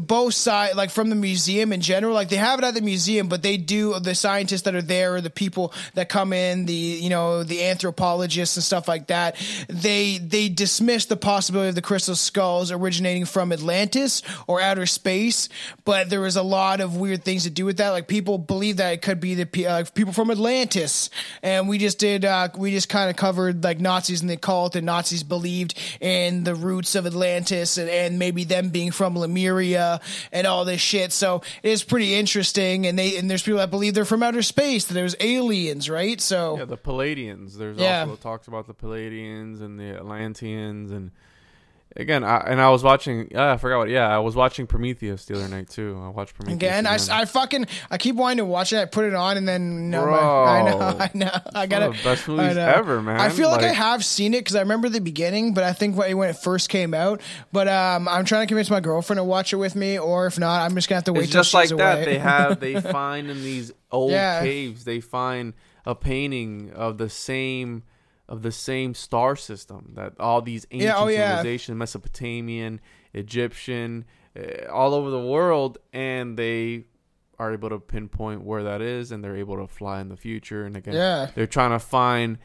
[0.00, 2.14] both side like from the museum in general.
[2.14, 5.14] Like they have it at the museum but they do the scientists that are there
[5.14, 9.36] or the people that come in the you know the anthropologists and stuff like that
[9.68, 15.48] they they dismiss the possibility of the crystal skulls originating from atlantis or outer space
[15.84, 17.90] but there is a lot of weird things to do with that.
[17.90, 21.10] Like people believe that it could be the uh, people from atlantis.
[21.42, 24.74] And we just did uh we just kind of covered like nazis and the cult
[24.76, 29.59] and nazis believed in the roots of atlantis and, and maybe them being from lemuria
[29.62, 33.70] and all this shit so it is pretty interesting and they and there's people that
[33.70, 37.54] believe they're from outer space that there's aliens right so Yeah, the Pleiadians.
[37.56, 38.02] There's Yeah.
[38.02, 41.10] also talks about the Pleiadians and the Atlanteans, and
[41.96, 43.28] again, I, and I was watching.
[43.30, 43.88] Yeah, I forgot what.
[43.88, 46.00] Yeah, I was watching Prometheus the other night too.
[46.02, 48.78] I watched Prometheus Again, I, I fucking I keep wanting to watch it.
[48.78, 51.96] I put it on and then no, my- I know, I know, I got it.
[51.96, 53.20] the best I movies ever, man.
[53.20, 55.96] I feel like, I have seen it because I remember the beginning, but I think
[55.96, 57.20] when when it first came out.
[57.52, 60.38] But um, I'm trying to convince my girlfriend to watch it with me, or if
[60.38, 61.24] not, I'm just gonna have to wait.
[61.24, 61.96] it's till just like she's that.
[61.98, 62.04] away.
[62.04, 64.40] They have they find in these old Yeah.
[64.40, 64.84] caves.
[64.84, 65.54] They find
[65.86, 67.82] a painting of the same
[68.30, 71.36] of the same star system that all these ancient Yeah, oh, yeah.
[71.36, 72.80] civilizations, Mesopotamian,
[73.12, 74.04] Egyptian,
[74.38, 76.84] uh, all over the world, and they
[77.38, 80.64] are able to pinpoint where that is, and they're able to fly in the future.
[80.64, 81.30] And again, Yeah.
[81.34, 82.38] they're trying to find.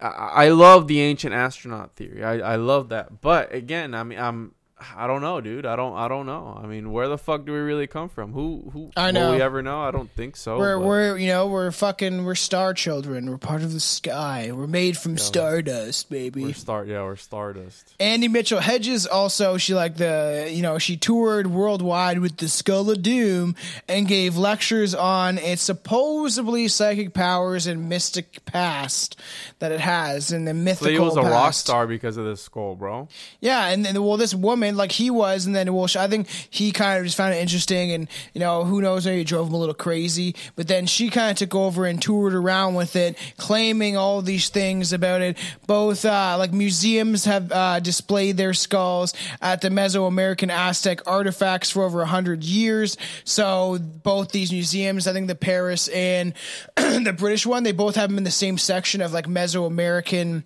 [0.00, 0.06] I,
[0.44, 2.22] I love the ancient astronaut theory.
[2.22, 4.54] I, I love that, but again, I mean, I'm
[4.96, 5.66] I don't know, dude.
[5.66, 6.58] I don't I don't know.
[6.62, 8.32] I mean, where the fuck do we really come from?
[8.32, 9.32] Who who I will know.
[9.32, 9.80] we ever know?
[9.82, 10.56] I don't think so.
[10.58, 13.28] We're but- we're you know we're fucking we're star children.
[13.28, 14.50] We're part of the sky.
[14.52, 16.42] We're made from stardust, baby.
[16.44, 17.92] we're star yeah, we're stardust.
[17.98, 22.90] Andy Mitchell Hedges also she like the you know she toured worldwide with the Skull
[22.90, 23.56] of Doom
[23.88, 29.20] and gave lectures on its supposedly psychic powers and mystic past
[29.58, 30.92] that it has and the So mythical.
[30.92, 33.08] he was a rock star because of this skull, bro.
[33.40, 36.98] Yeah, and then well, this woman like he was, and then I think he kind
[36.98, 39.58] of just found it interesting, and you know who knows maybe it drove him a
[39.58, 43.96] little crazy, but then she kind of took over and toured around with it, claiming
[43.96, 45.38] all these things about it.
[45.66, 51.84] Both uh, like museums have uh, displayed their skulls at the Mesoamerican Aztec artifacts for
[51.84, 52.96] over a hundred years.
[53.24, 56.34] So both these museums, I think the Paris and
[56.76, 60.44] the British one, they both have them in the same section of like Mesoamerican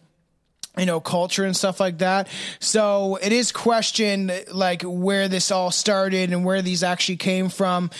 [0.78, 2.28] you know, culture and stuff like that.
[2.58, 7.90] So it is questioned like where this all started and where these actually came from.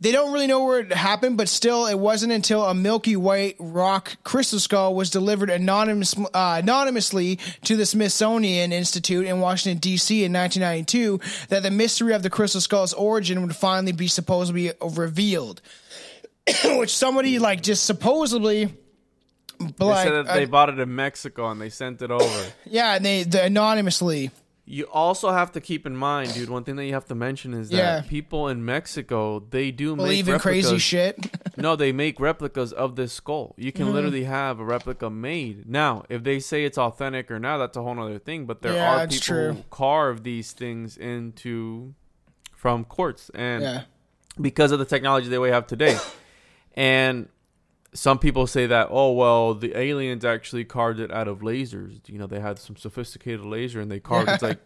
[0.00, 3.56] They don't really know where it happened, but still, it wasn't until a Milky White
[3.58, 10.24] rock crystal skull was delivered anonymous, uh, anonymously to the Smithsonian Institute in Washington D.C.
[10.24, 15.60] in 1992 that the mystery of the crystal skull's origin would finally be supposedly revealed.
[16.64, 18.74] Which somebody like just supposedly.
[19.78, 22.44] They Like, said that uh, they bought it in Mexico and they sent it over.
[22.66, 24.30] yeah, and they, they anonymously.
[24.64, 26.48] You also have to keep in mind, dude.
[26.48, 28.02] One thing that you have to mention is that Yeah.
[28.08, 31.18] people in Mexico they do believe make in crazy shit.
[31.56, 33.54] no, they make replicas of this skull.
[33.58, 33.84] You Mm-hmm.
[33.84, 35.68] can literally have a replica made.
[35.68, 38.46] Now, if they say it's authentic or not, that's a whole other thing.
[38.46, 39.52] But there Yeah, are people true.
[39.54, 41.94] who carve these things into
[42.54, 43.82] from quartz, and yeah.
[44.40, 45.98] because of the technology that we have today,
[46.74, 47.28] and
[47.94, 52.00] some people say that oh well the aliens actually carved it out of lasers.
[52.08, 54.60] You know they had some sophisticated laser and they carved it's like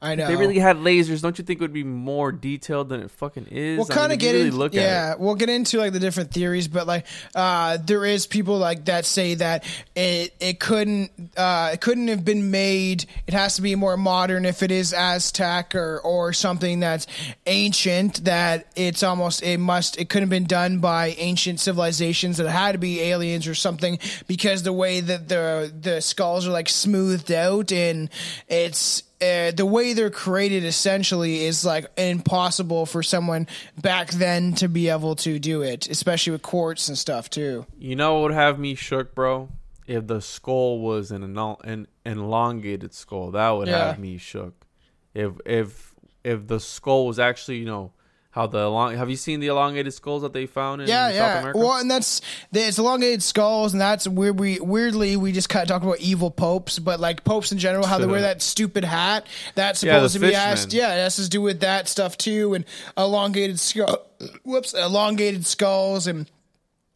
[0.00, 0.28] I know.
[0.28, 1.22] they really had lasers.
[1.22, 3.78] Don't you think it would be more detailed than it fucking is?
[3.78, 6.30] We'll kind of if get really into look yeah, we'll get into like the different
[6.30, 9.64] theories, but like uh, there is people like that say that
[9.96, 13.06] it it couldn't uh, it couldn't have been made.
[13.26, 17.08] It has to be more modern if it is Aztec or or something that's
[17.46, 18.24] ancient.
[18.24, 22.36] That it's almost it must it couldn't have been done by ancient civilizations.
[22.36, 26.52] That had to be aliens or something because the way that the the skulls are
[26.52, 28.10] like smoothed out and
[28.46, 33.46] it's uh, the way they're created essentially is like impossible for someone
[33.80, 37.66] back then to be able to do it, especially with quartz and stuff too.
[37.78, 39.48] You know what would have me shook, bro?
[39.86, 43.88] If the skull was an, enol- an elongated skull, that would Yeah.
[43.88, 44.66] have me shook.
[45.14, 47.92] If if if the skull was actually, you know,
[48.38, 51.14] how the elong have you seen the elongated skulls that they found in Yeah, South
[51.16, 51.38] yeah.
[51.40, 51.58] America?
[51.58, 52.20] Well, and that's
[52.52, 56.30] it's elongated skulls, and that's where we weirdly we just kind of talk about evil
[56.30, 59.26] popes, but like popes in general, how they wear that stupid hat.
[59.56, 60.72] That's Yeah, supposed to be asked.
[60.72, 62.64] Yeah, it has to do with that stuff too, and
[62.96, 64.06] elongated skull.
[64.44, 66.30] Whoops, elongated skulls and.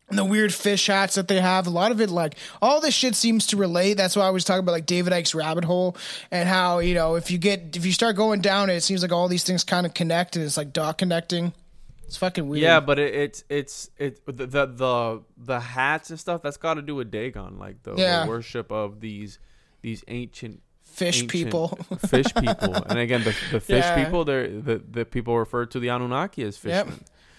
[0.08, 2.92] And the weird fish hats that they have, a lot of it, like all this
[2.94, 3.94] shit seems to relate.
[3.94, 5.96] That's why I was talking about like David Icke's rabbit hole
[6.30, 9.00] and how you know if you get if you start going down it, it seems
[9.00, 11.54] like all these things kind of connect and it's like dot connecting.
[12.04, 12.60] It's fucking weird.
[12.62, 16.74] Yeah, but it, it's it's it the, the the the hats and stuff that's got
[16.74, 18.24] to do with Dagon, like the, Yeah.
[18.24, 19.38] the worship of these
[19.80, 21.68] these ancient fish ancient people.
[22.06, 24.04] fish people, and again the the fish Yeah.
[24.04, 26.88] people, they're the the people refer to the Anunnaki as Yep.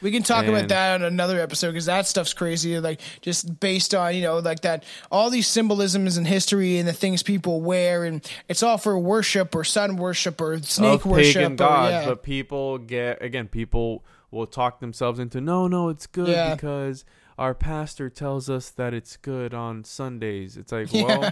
[0.03, 2.79] We can talk about that on another episode because that stuff's crazy.
[2.79, 6.93] Like just based on you know like that all these symbolisms and history and the
[6.93, 11.33] things people wear and it's all for worship or sun worship or snake worship.
[11.35, 12.05] pagan or, gods, yeah.
[12.05, 13.47] but people get again.
[13.47, 16.53] People will talk themselves into no, no, it's good Yeah.
[16.53, 17.05] because
[17.37, 20.57] our pastor tells us that it's good on Sundays.
[20.57, 21.31] It's like, well,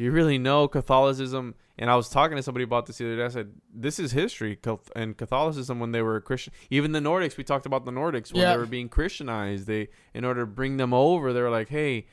[0.00, 1.54] do you really know Catholicism?
[1.76, 3.24] And I was talking to somebody about this the other day.
[3.24, 4.58] I said, this is history.
[4.96, 8.40] And Catholicism, when they were Christian, even the Nordics, we talked about the Nordics when
[8.40, 8.52] Yeah.
[8.52, 9.66] they were being Christianized.
[9.66, 12.06] They, in order to bring them over, they were like, hey.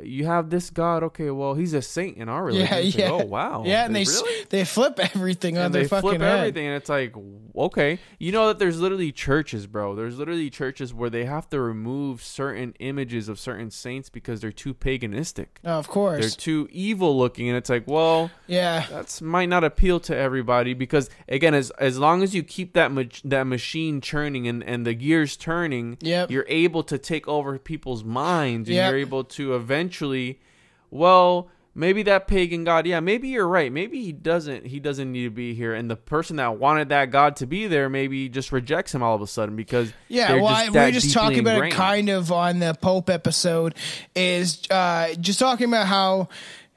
[0.00, 1.30] You have this God, okay?
[1.30, 2.68] Well, he's a saint in our religion.
[2.70, 3.10] yeah, yeah.
[3.10, 3.64] oh wow!
[3.66, 4.44] Yeah, and they s really?
[4.48, 6.38] they flip everything on and their they fucking flip head.
[6.38, 7.12] everything and it's like
[7.56, 11.60] okay you know that there's literally churches bro there's literally churches where they have to
[11.60, 16.68] remove certain images of certain saints because they're too paganistic Oh, of course, they're too
[16.70, 18.86] evil looking and it's like well yeah.
[18.88, 22.92] that's might not appeal to everybody because again as as long as you keep that
[22.92, 26.30] mach- that machine churning and and the gears turning Yep.
[26.30, 28.90] you're able to take over people's minds and Yep.
[28.90, 30.38] you're able to eventually
[30.90, 35.24] well maybe that pagan god yeah maybe you're right maybe he doesn't he doesn't need
[35.24, 38.52] to be here and the person that wanted that god to be there maybe just
[38.52, 41.54] rejects him all of a sudden because Yeah, well, just I, we just talking about
[41.54, 41.72] ingrained.
[41.72, 43.74] it kind of on the Pope episode.
[44.14, 46.28] Is uh, just talking about how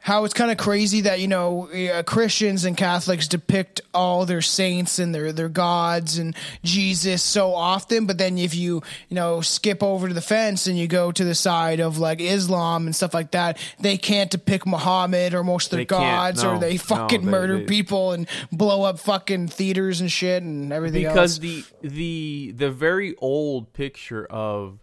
[0.06, 4.42] how it's kind of crazy that you know uh, Christians and Catholics depict all their
[4.42, 9.40] saints and their their gods and Jesus so often, but then if you you know
[9.40, 12.94] skip over to the fence and you go to the side of like Islam and
[12.94, 16.60] stuff like that, they can't depict Muhammad or most of their They gods, or no,
[16.60, 20.74] they no, fucking they- murder they- people and blow up fucking theaters and shit and
[20.74, 21.38] everything because else.
[21.40, 24.80] the the the very old picture of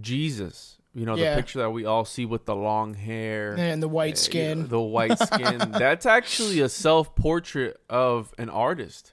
[0.00, 1.34] Jesus, you know, Yeah.
[1.34, 4.68] the picture that we all see with the long hair and the white skin.
[4.68, 5.58] the white skin.
[5.72, 9.12] that's actually a self portrait of an artist.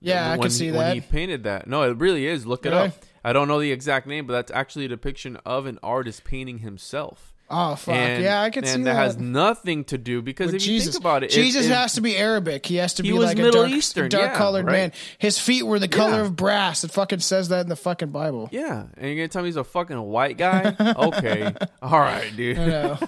[0.00, 1.66] Yeah, I when can he- see when he painted that.
[1.66, 2.46] No, it really is.
[2.46, 2.92] Look it up.
[3.24, 6.58] I don't know the exact name, but that's actually a depiction of an artist painting
[6.58, 7.34] himself.
[7.50, 7.94] Oh fuck!
[7.94, 8.94] And, yeah, I can see that, that.
[8.94, 11.94] has nothing to do because With if you think about it, it- Jesus it- has
[11.94, 12.66] to be Arabic.
[12.66, 14.72] He has to He be like Middle a dark, Eastern, dark yeah, colored right.
[14.72, 14.92] man.
[15.18, 16.26] His feet were the color Yeah.
[16.26, 16.84] of brass.
[16.84, 18.50] It fucking says that in the fucking Bible.
[18.52, 20.76] Yeah, and you're gonna tell me he's a fucking white guy?
[20.98, 22.58] okay, all right, dude.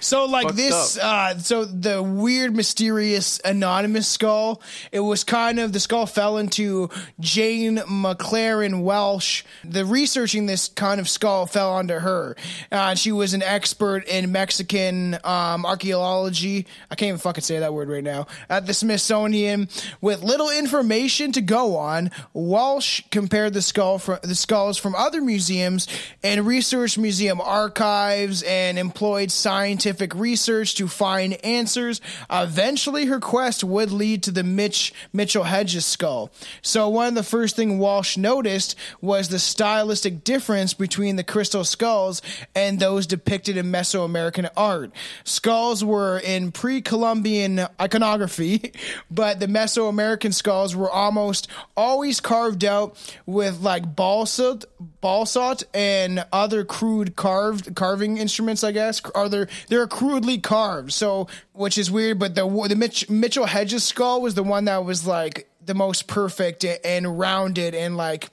[0.00, 4.62] So like Fucked this, uh, so the weird, mysterious, anonymous skull.
[4.92, 9.44] It was kind of the skull fell into Jane MacLaren Walsh.
[9.64, 12.36] The researching this kind of skull fell onto her.
[12.70, 16.66] Uh, she was an expert in Mexican um, archaeology.
[16.90, 18.26] I can't even fucking say that word right now.
[18.48, 19.68] At the Smithsonian,
[20.00, 25.20] with little information to go on, Walsh compared the skull from the skulls from other
[25.20, 25.88] museums
[26.22, 32.00] and researched museum archives and employed scientific research to find answers.
[32.30, 36.30] Eventually, her quest would lead to the Mitch Mitchell Hedges skull.
[36.62, 41.64] So, one of the first thing Walsh noticed was the stylistic difference between the crystal
[41.64, 42.22] skulls
[42.54, 44.92] and those depicted in Mesoamerican art.
[45.24, 48.72] Skulls were in pre-Columbian iconography,
[49.10, 54.66] but the Mesoamerican skulls were almost always carved out with like balsalt,
[55.02, 58.62] balsalt, and other crude carved carving instruments.
[58.62, 59.28] I guess are
[59.68, 60.92] they they're crudely carved.
[60.92, 62.18] So, which is weird.
[62.18, 66.06] But the the Mitch, Mitchell Hedges skull was the one that was like the most
[66.06, 68.30] perfect and rounded and like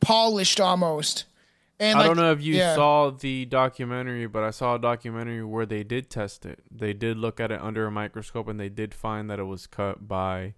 [0.00, 1.24] polished almost.
[1.78, 2.74] And I like, don't know if you yeah.
[2.74, 6.60] saw the documentary, but I saw a documentary where they did test it.
[6.70, 9.66] They did look at it under a microscope and they did find that it was
[9.66, 10.54] cut by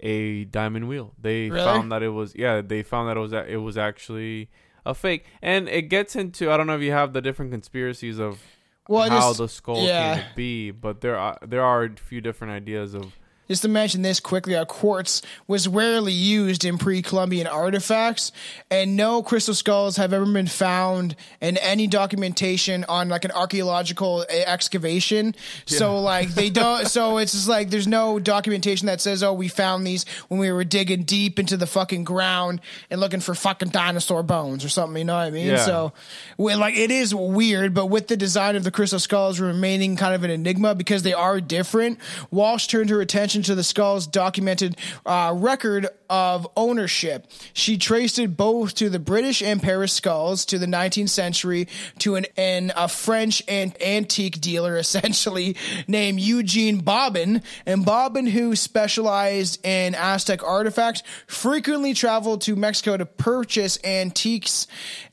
[0.00, 1.12] a diamond wheel.
[1.20, 1.64] They Really?
[1.64, 4.48] found that it was yeah, they found that it was it was actually
[4.86, 5.26] a fake.
[5.42, 8.40] And it gets into I don't know if you have the different conspiracies of
[8.88, 10.14] Well, how just- the skull yeah.
[10.16, 13.16] came to be, but there are there are a few different ideas of
[13.48, 18.30] just to mention this quickly, uh, quartz was rarely used in pre-Columbian artifacts,
[18.70, 24.20] and no crystal skulls have ever been found in any documentation on like an archaeological
[24.30, 25.34] uh, excavation.
[25.66, 26.86] So like they don't.
[26.86, 30.52] so it's just like there's no documentation that says, "Oh, we found these when we
[30.52, 34.98] were digging deep into the fucking ground and looking for fucking dinosaur bones or something."
[34.98, 35.46] You know what I mean?
[35.48, 35.56] Yeah.
[35.64, 35.92] So,
[36.36, 40.14] we- like, it is weird, but with the design of the crystal skulls remaining kind
[40.14, 41.98] of an enigma because they are different,
[42.30, 47.30] Walsh turned her attention to the skull's documented uh, record of ownership.
[47.52, 52.16] She traced it both to the British and Paris skulls to the 19th century to
[52.16, 57.42] an, an a French an- antique dealer, essentially named Eugene Boban.
[57.66, 64.66] And Boban, who specialized in Aztec artifacts, frequently traveled to Mexico to purchase antiques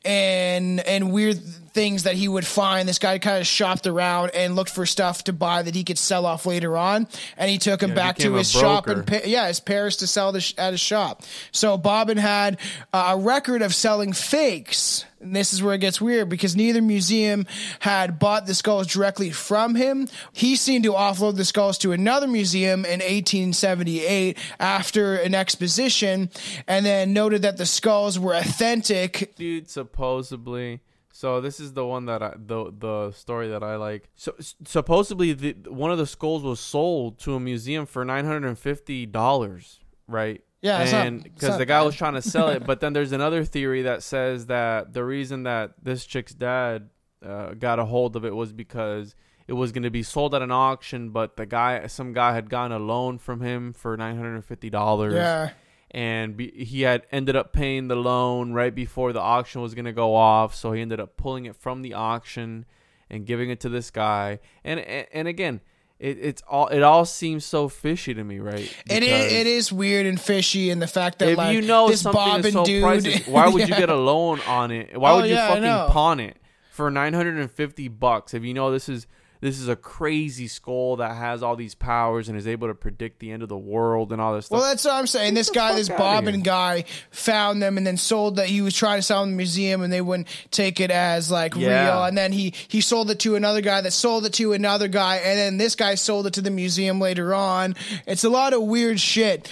[0.03, 1.39] and and weird
[1.75, 2.87] things that he would find.
[2.89, 5.99] This guy kind of shopped around and looked for stuff to buy that he could
[5.99, 7.07] sell off later on.
[7.37, 9.19] And he took him Yeah, back to his shop in broker.
[9.19, 11.21] Pa- yeah, his Paris to sell this at his shop.
[11.51, 12.57] So Boban had
[12.93, 15.05] uh, a record of selling fakes.
[15.19, 17.45] And this is where it gets weird because neither museum
[17.79, 20.07] had bought the skulls directly from him.
[20.33, 26.29] He seemed to offload the skulls to another museum in 1878 after an exposition
[26.67, 29.35] and then noted that the skulls were authentic.
[29.35, 30.81] dude supposedly
[31.15, 34.09] so this is the one that I the the story that I like.
[34.15, 38.49] So supposedly the one of the skulls was sold to a museum for nine hundred
[38.49, 40.43] and fifty dollars, right?
[40.61, 41.85] Yeah, and because the guy bad.
[41.85, 45.43] was trying to sell it, but then there's another theory that says that the reason
[45.43, 46.89] that this chick's dad
[47.25, 49.15] uh, got a hold of it was because
[49.47, 52.49] it was going to be sold at an auction, but the guy, some guy, had
[52.49, 55.51] gotten a loan from him for nine hundred and fifty dollars Yeah.
[55.95, 59.85] And be, he had ended up paying the loan right before the auction was going
[59.85, 62.65] to go off so he ended up pulling it from the auction
[63.09, 64.39] and giving it to this guy.
[64.65, 65.61] And and, and again
[65.97, 68.69] it, it's all it all seems so fishy to me right?
[68.89, 71.87] It is, it is weird and fishy in the fact that if like you know
[71.87, 74.97] this something is so dude, priceless why would you get a loan on it?
[74.99, 76.35] Why Oh, would you yeah, fucking pawn it
[76.71, 78.33] for 950 bucks?
[78.33, 79.07] If you know this is
[79.45, 83.19] this is a crazy skull that has all these powers and is able to predict
[83.19, 85.35] the end of the world and all this stuff Well, that's what I'm saying.
[85.35, 88.47] This guy, this outta Boban guy, found them and then sold that.
[88.47, 91.29] He was trying to sell them in the museum, and they wouldn't take it as
[91.29, 91.85] like Yeah.
[91.85, 92.03] real.
[92.05, 95.17] And then he he sold it to another guy that sold it to another guy,
[95.17, 97.75] and then this guy sold it to the museum later on.
[98.07, 99.47] It's a lot of weird shit.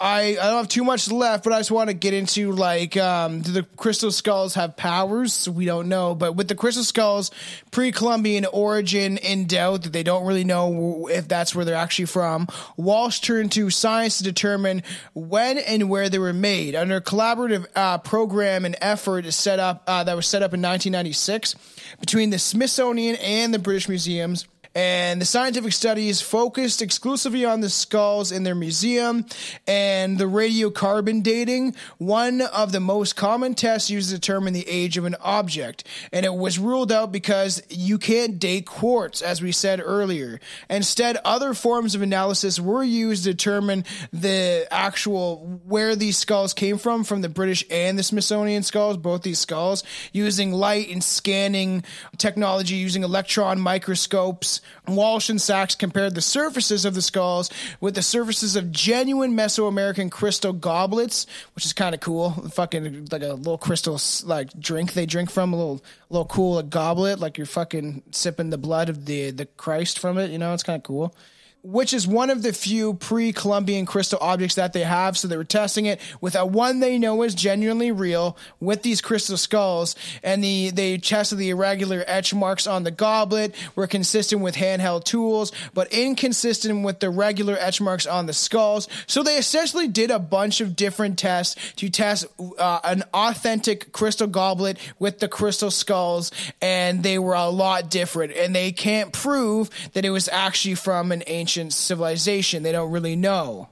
[0.00, 2.96] I, I don't have too much left, but I just want to get into like,
[2.96, 5.46] um, do the crystal skulls have powers?
[5.46, 7.30] We don't know, but with the crystal skulls,
[7.70, 12.48] pre-Columbian origin in doubt that they don't really know if that's where they're actually from.
[12.78, 14.82] Walsh turned to science to determine
[15.12, 16.74] when and where they were made.
[16.74, 20.54] Under a collaborative uh, program and effort is set up uh, that was set up
[20.54, 21.56] in 1996
[22.00, 24.46] between the Smithsonian and the British museums.
[24.72, 29.26] And the scientific studies focused exclusively on the skulls in their museum
[29.66, 34.96] and the radiocarbon dating, one of the most common tests used to determine the age
[34.96, 35.82] of an object.
[36.12, 40.38] And it was ruled out because you can't date quartz, as we said earlier.
[40.68, 46.78] Instead, other forms of analysis were used to determine the actual where these skulls came
[46.78, 51.82] from, from the British and the Smithsonian skulls, both these skulls, using light and scanning
[52.18, 54.59] technology, using electron microscopes.
[54.86, 60.10] Walsh and Sax compared the surfaces of the skulls with the surfaces of genuine Mesoamerican
[60.10, 62.30] crystal goblets, which is kind of cool.
[62.30, 67.20] Fucking like a little crystal like drink they drink from, a little little cool goblet,
[67.20, 70.30] like you're fucking sipping the blood of the the Christ from it.
[70.30, 71.14] You know, it's kind of cool
[71.62, 75.18] which is one of the few pre-Columbian crystal objects that they have.
[75.18, 79.00] So they were testing it with a one they know is genuinely real with these
[79.00, 84.42] crystal skulls, and the they tested the irregular etch marks on the goblet were consistent
[84.42, 88.88] with handheld tools, but inconsistent with the regular etch marks on the skulls.
[89.06, 92.26] So they essentially did a bunch of different tests to test
[92.58, 96.30] uh, an authentic crystal goblet with the crystal skulls,
[96.62, 98.32] and they were a lot different.
[98.32, 102.62] And they can't prove that it was actually from an ancient civilization.
[102.62, 103.68] They don't really know.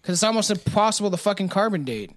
[0.00, 2.12] Because it's almost impossible to fucking carbon date.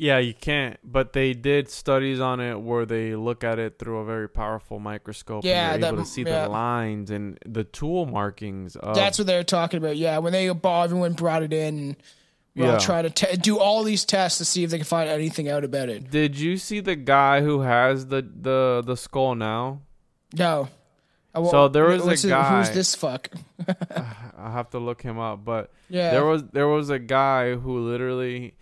[0.00, 0.78] Yeah, you can't.
[0.82, 4.78] But they did studies on it where they look at it through a very powerful
[4.78, 5.44] microscope.
[5.44, 6.44] Yeah, and they're able to see yeah.
[6.44, 8.76] the lines and the tool markings.
[8.76, 9.98] Of, That's what they're talking about.
[9.98, 11.96] Yeah, when they bought, everyone brought it in and
[12.56, 12.72] we Yeah.
[12.72, 15.48] all try to te- do all these tests to see if they can find anything
[15.48, 16.10] out about it.
[16.10, 19.82] Did you see the guy who has the the the skull now?
[20.34, 20.68] No.
[21.34, 23.28] Uh, well, So there was a guy- Who's this fuck?
[24.36, 26.10] I have to look him up, but Yeah.
[26.10, 28.54] there was there was a guy who literally,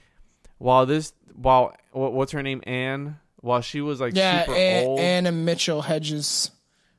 [0.58, 4.86] while this while what, what's her name Anne, while she was like yeah, super An-
[4.86, 6.50] old, Anna Mitchell Hedges.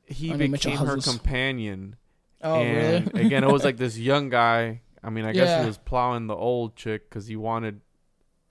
[0.06, 1.96] he Anna became her companion.
[2.42, 3.26] Oh, and really?
[3.26, 4.80] again, it was like this young guy.
[5.04, 5.60] I mean, I guess Yeah.
[5.60, 7.80] he was plowing the old chick because he wanted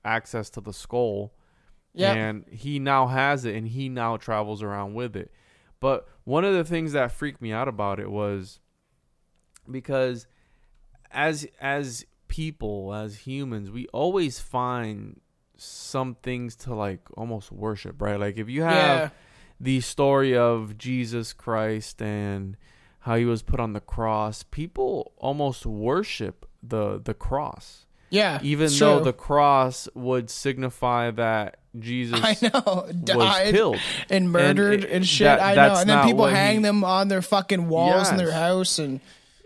[0.06, 1.34] access to the skull.
[1.94, 2.14] Yeah.
[2.14, 5.32] And he now has it and he now travels around with it.
[5.80, 8.60] But one of the things that freaked me out about it was
[9.70, 10.28] because
[11.12, 15.20] as as people, as humans, we always find
[15.56, 18.20] some things to like almost worship, right?
[18.20, 19.10] Like if you have Yeah.
[19.60, 22.56] the story of Jesus Christ and
[23.00, 27.86] how he was put on the cross, people almost worship the the cross.
[28.12, 28.40] Yeah.
[28.42, 29.06] Even though true.
[29.06, 33.78] the cross would signify that Jesus I know was died killed.
[34.10, 35.26] and murdered it- and, shit.
[35.26, 38.32] that- I know, and then people hang he- them on their fucking walls in their
[38.32, 39.00] house, and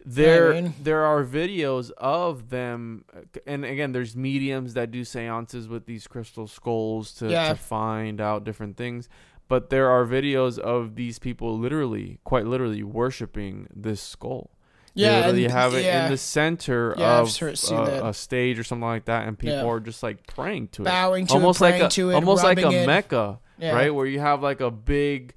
[0.06, 3.06] There I mean- there are videos of them
[3.48, 7.50] and again there's mediums that do seances with these crystal skulls to, Yeah.
[7.50, 9.08] to find out different things.
[9.50, 14.50] But there are videos of these people literally, quite literally, worshiping this skull.
[14.96, 16.06] Yeah, they literally and- have it yeah.
[16.06, 17.50] in the center Yeah, of seen
[17.86, 18.04] that.
[18.04, 19.66] a, a stage or something like that, and people Yeah.
[19.66, 22.44] are just like praying to it, Bowing to it, almost like a, to it, almost
[22.44, 22.86] like a it.
[22.88, 23.94] mecca, right?
[23.94, 25.34] Where you have like a big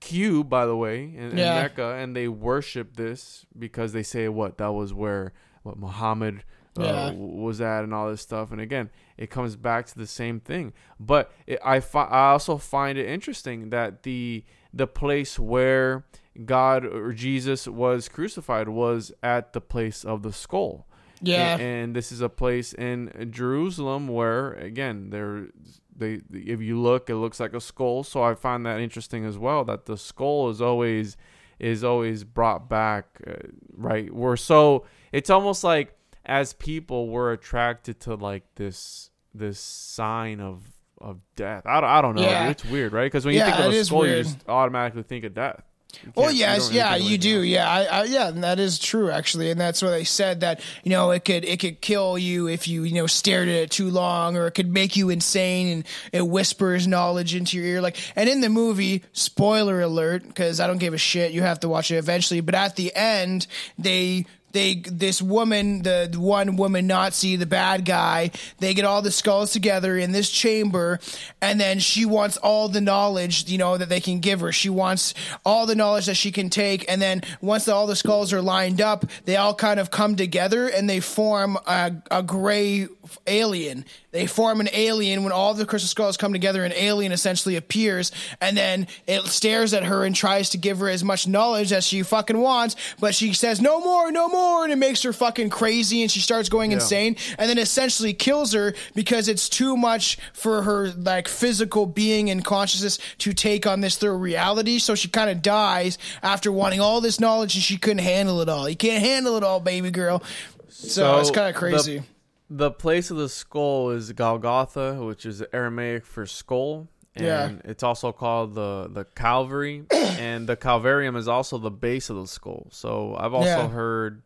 [0.00, 1.36] cube, by the way, in, in.
[1.36, 5.32] Mecca, and they worship this because they say what that was where
[5.62, 6.42] what Muhammad
[6.76, 8.50] uh, was at and all this stuff.
[8.50, 10.72] And again, it comes back to the same thing.
[10.98, 16.04] But it, I fi- I also find it interesting that the the place where
[16.44, 20.86] God or Jesus was crucified was at the place of the skull.
[21.20, 25.48] yeah, And, and this is a place in Jerusalem where, again, there,
[25.94, 28.02] they, if you look, it looks like a skull.
[28.02, 29.64] So I find that interesting as well.
[29.64, 31.16] That the skull is always,
[31.58, 33.34] is always brought back, uh,
[33.76, 34.12] right?
[34.12, 40.62] We're so it's almost like as people we're attracted to like this, this sign of
[41.02, 41.64] of death.
[41.66, 42.22] I, don't- I don't know.
[42.22, 42.50] Yeah.
[42.50, 43.04] It's weird, right?
[43.06, 45.62] Because when you Yeah, think of a skull, you just automatically think of death.
[46.04, 48.78] You Well, you yes, really yeah, you do, yeah, I, I, yeah, and that is
[48.78, 52.16] true actually, and that's what they said that you know it could it could kill
[52.16, 55.10] you if you you know stared at it too long, or it could make you
[55.10, 57.82] insane, and it whispers knowledge into your ear.
[57.82, 61.60] Like, and in the movie, spoiler alert, because I don't give a shit, you have
[61.60, 62.40] to watch it eventually.
[62.40, 63.46] But at the end,
[63.76, 69.02] they they this woman the the one woman nazi the bad guy they get all
[69.02, 71.00] the skulls together in this chamber
[71.40, 74.52] and then she wants all the knowledge you know that they can give her.
[74.52, 78.32] She wants all the knowledge that she can take and then once all the skulls
[78.32, 82.88] are lined up they all kind of come together and they form a, a gray
[83.26, 83.84] alien.
[84.10, 88.12] They form an alien when all the crystal skulls come together an alien essentially appears
[88.40, 91.86] and then it stares at her and tries to give her as much knowledge as
[91.86, 95.50] she fucking wants but she says no more no more and it makes her fucking
[95.50, 100.18] crazy and she starts going insane and then essentially kills her because it's too much
[100.32, 105.08] for her like physical being and consciousness to take on this through reality so she
[105.08, 108.76] kind of dies after wanting all this knowledge and she couldn't handle it all you
[108.76, 110.22] can't handle it all baby girl
[110.68, 112.02] so, it's kind of the- crazy
[112.50, 116.88] The place of the skull is Golgotha, which is Aramaic for skull.
[117.14, 117.50] And Yeah.
[117.64, 119.84] it's also called the, the Calvary.
[119.90, 122.66] and the Calvarium is also the base of the skull.
[122.70, 123.68] So I've also Yeah.
[123.68, 124.22] heard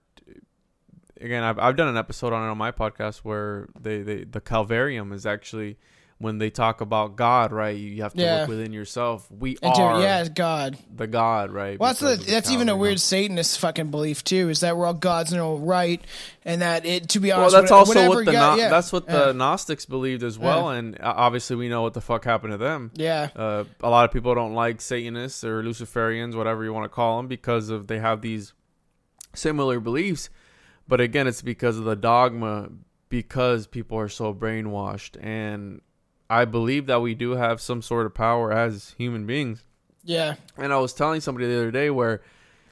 [1.21, 4.41] again, I've I've done an episode on it on my podcast where they, they the
[4.41, 5.77] Calvarium is actually
[6.19, 7.77] when they talk about God, right?
[7.77, 8.41] You have to Yeah.
[8.41, 9.31] look within yourself.
[9.31, 11.79] We And to- are yeah God the God, right?
[11.79, 14.49] Well, that's because the, of that's even a weird Satanist fucking belief too.
[14.49, 16.03] Is that we're all gods and own right,
[16.47, 18.71] and that it to be honest, Well, that's what- also what the God- Gno- yeah,
[18.71, 22.53] that's what the Gnostics believed as well, and obviously we know what the fuck happened
[22.53, 22.93] to them.
[22.95, 26.89] yeah Uh, a lot of people don't like Satanists or Luciferians, whatever you want to
[26.89, 28.55] call them, because of they have these
[29.35, 30.31] similar beliefs.
[30.89, 32.71] But again, it's because of the dogma,
[33.09, 35.81] because people are so brainwashed, and
[36.31, 39.65] I believe that we do have some sort of power as human beings.
[40.05, 40.35] yeah.
[40.57, 42.23] And I was telling somebody the other day where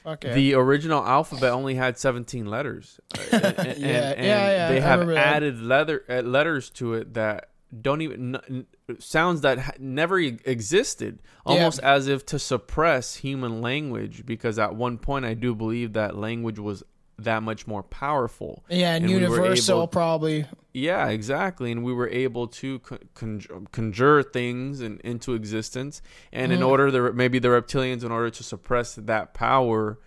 [0.05, 0.33] Okay.
[0.35, 2.99] the original alphabet only had 17 letters.
[3.31, 7.13] And, and- Yeah, and yeah, yeah, They I have added leather, uh, letters to it
[7.15, 7.49] that
[7.81, 8.65] don't even
[8.99, 14.97] sounds that ha- never existed almost as if to suppress human language because at one
[14.99, 16.83] point I do believe that language was
[17.19, 18.63] that much more powerful.
[18.69, 20.45] yeah, and, we were universal able- probably.
[20.73, 21.71] yeah, exactly.
[21.71, 26.01] And we were able to con- con- conjure things in, into existence.
[26.33, 26.57] And Mm-hmm.
[26.61, 29.97] in order, the, maybe the reptilians, in order to suppress that power,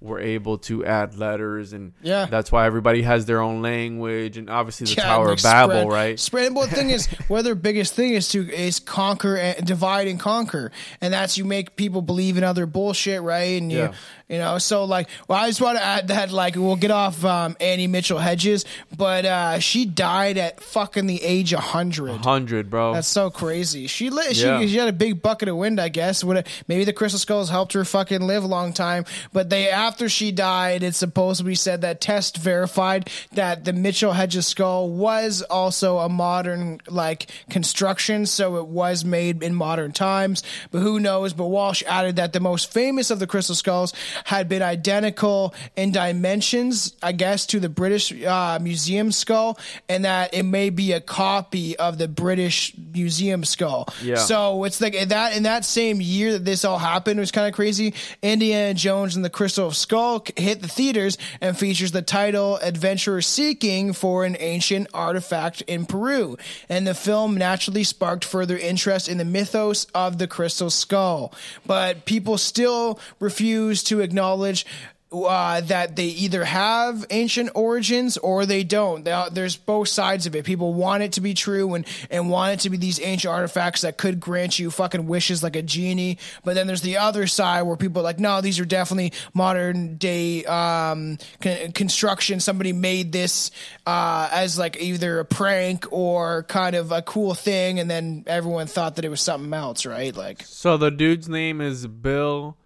[0.00, 1.72] were able to add letters.
[1.72, 2.26] And Yeah.
[2.26, 4.36] that's why everybody has their own language.
[4.36, 6.20] And obviously, the Yeah, Tower like of Babel, spread, right?
[6.20, 6.54] Spread.
[6.54, 10.20] Well, the thing is, well, their biggest thing is to is conquer and divide and
[10.20, 13.60] conquer, and that's you make people believe in other bullshit, right?
[13.62, 13.88] And Yeah.
[13.88, 13.94] you
[14.38, 17.56] know, so like, well, I just want to add that, like, we'll get off um,
[17.60, 18.64] Annie Mitchell Hedges,
[18.96, 22.10] but uh, she died at fucking the age of hundred.
[22.10, 22.94] 100, bro.
[22.94, 23.86] That's so crazy.
[23.86, 24.36] She lit.
[24.36, 24.60] Yeah.
[24.60, 26.24] she had a big bucket of wind, I guess.
[26.24, 29.04] Would maybe the crystal skulls helped her fucking live a long time.
[29.32, 34.46] But they after she died, it supposedly said that test verified that the Mitchell Hedges
[34.46, 40.42] skull was also a modern like construction, so it was made in modern times.
[40.70, 41.32] But who knows?
[41.32, 43.92] But Walsh added that the most famous of the crystal skulls
[44.24, 49.58] had been identical in dimensions, I guess, to the British uh, Museum skull,
[49.88, 53.88] and that it may be a copy of the British Museum skull.
[54.02, 54.16] Yeah.
[54.16, 57.48] So it's like that in that same year that this all happened it was kind
[57.48, 57.94] of crazy.
[58.22, 63.92] Indiana Jones and the Crystal Skull hit the theaters and features the title "Adventurer Seeking
[63.92, 66.36] for an Ancient Artifact in Peru,"
[66.68, 71.32] and the film naturally sparked further interest in the mythos of the Crystal Skull.
[71.66, 74.64] But people still refuse to acknowledge
[75.12, 79.04] uh, that they either have ancient origins or they don't.
[79.04, 80.44] They- There's both sides of it.
[80.44, 83.82] People want it to be true and, and want it to be these ancient artifacts
[83.82, 86.18] that could grant you fucking wishes like a genie.
[86.42, 89.98] But then there's the other side where people are like, no, these are definitely modern
[89.98, 92.40] day um, con- construction.
[92.40, 93.52] Somebody made this
[93.86, 98.66] uh, as like either a prank or kind of a cool thing, and then everyone
[98.66, 100.16] thought that it was something else, right?
[100.16, 102.56] Like, So the dude's name is Bill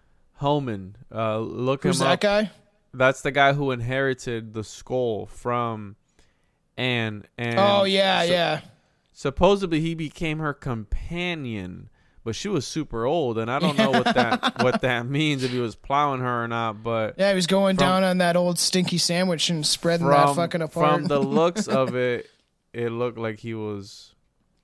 [0.41, 0.95] Homann.
[1.13, 2.21] Uh, look who's him that up.
[2.21, 2.51] guy?
[2.95, 5.97] That's the guy who inherited the skull from
[6.77, 7.25] Anne.
[7.37, 8.61] And Oh yeah, so- yeah.
[9.13, 11.89] Supposedly he became her companion,
[12.23, 15.51] but she was super old, and I don't know what that what that means if
[15.51, 16.83] he was plowing her or not.
[16.85, 20.37] But Yeah, he was going From- down on that old stinky sandwich and spreading that
[20.37, 20.95] fucking apart.
[21.01, 22.29] from the looks of it,
[22.73, 24.15] it looked like he was,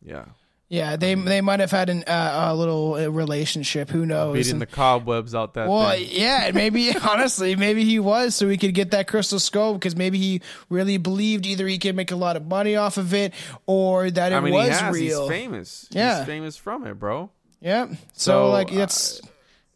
[0.03, 0.27] yeah,
[0.75, 3.91] yeah, they they might have had an, uh, a little uh, relationship.
[3.91, 4.35] Who knows?
[4.35, 6.09] beating And- the cobwebs out that well, thing.
[6.11, 10.18] yeah, maybe honestly, maybe he was so he could get that crystal skull because maybe
[10.18, 13.33] he really believed either he could make a lot of money off of it
[13.66, 14.93] or that it I mean, was has.
[14.93, 15.29] real.
[15.29, 15.89] He's famous.
[15.93, 16.18] Yeah.
[16.18, 17.31] he's famous from it, bro.
[17.61, 17.87] Yeah.
[17.87, 18.89] So, So, like uh,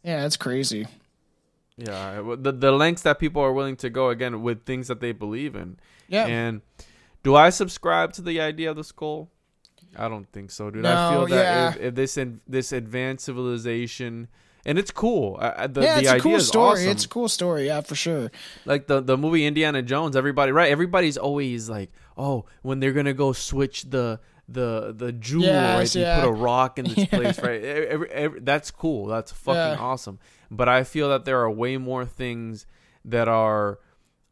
[0.03, 0.85] yeah, that's crazy.
[1.77, 5.13] Yeah, the the lengths that people are willing to go again with things that they
[5.13, 5.77] believe in.
[6.09, 6.25] Yeah.
[6.27, 6.61] And
[7.23, 9.29] do I subscribe to the idea of the skull?
[9.97, 10.85] I don't think so, dude.
[10.85, 11.69] I feel that yeah.
[11.69, 14.27] if, if this in, this advanced civilization,
[14.65, 15.37] and it's cool.
[15.41, 16.81] I, the, yeah, it's a cool story.
[16.81, 16.89] awesome.
[16.91, 18.31] It's a cool story, yeah, for sure.
[18.65, 20.15] like the the movie Indiana Jones.
[20.15, 20.71] Everybody, right?
[20.71, 26.01] Everybody's always like, oh, when they're gonna go switch the the the jewel, Yes, right?
[26.15, 27.63] You put a rock in this place, right?
[27.63, 29.05] Every, every, that's cool.
[29.07, 29.77] That's fucking Yeah.
[29.79, 30.19] awesome.
[30.51, 32.65] But I feel that there are way more things
[33.05, 33.79] that are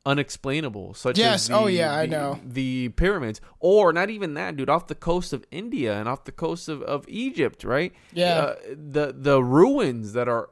[0.07, 2.39] unexplainable, such Yes, as the, oh, yeah, I know.
[2.43, 4.69] the pyramids, or not even that, dude.
[4.69, 7.93] Off the coast of India and off the coast of, of Egypt, right?
[8.13, 8.37] Yeah.
[8.37, 10.49] uh, the the ruins that are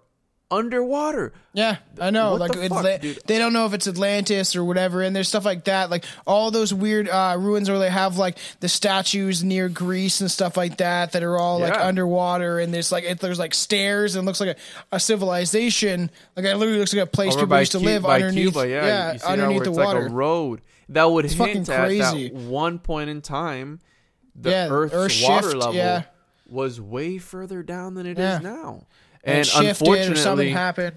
[0.52, 1.34] underwater.
[1.54, 2.32] Yeah, I know.
[2.32, 3.20] What like the fuck, dude?
[3.26, 5.90] they don't know if it's Atlantis or whatever, and there's stuff like that.
[5.90, 10.30] Like all those weird uh, ruins where they have like the statues near Greece and
[10.30, 11.86] stuff like that that are all like Yeah.
[11.88, 14.58] underwater, and there's like it, there's like stairs and it looks like
[14.92, 16.10] a, a civilization.
[16.36, 18.16] Like it literally looks like a place Over people by, used to Cu- live by
[18.16, 18.54] underneath.
[18.54, 20.02] Cuba, yeah, yeah, you see that underneath where the it's water.
[20.02, 22.30] like a road that would fucking hint at crazy.
[22.30, 23.80] that one point in time,
[24.36, 26.04] the Yeah, Earth's Earth water shift, level yeah.
[26.48, 28.38] was way further down than it is Yeah.
[28.40, 28.86] now.
[29.26, 30.96] And, or something happened.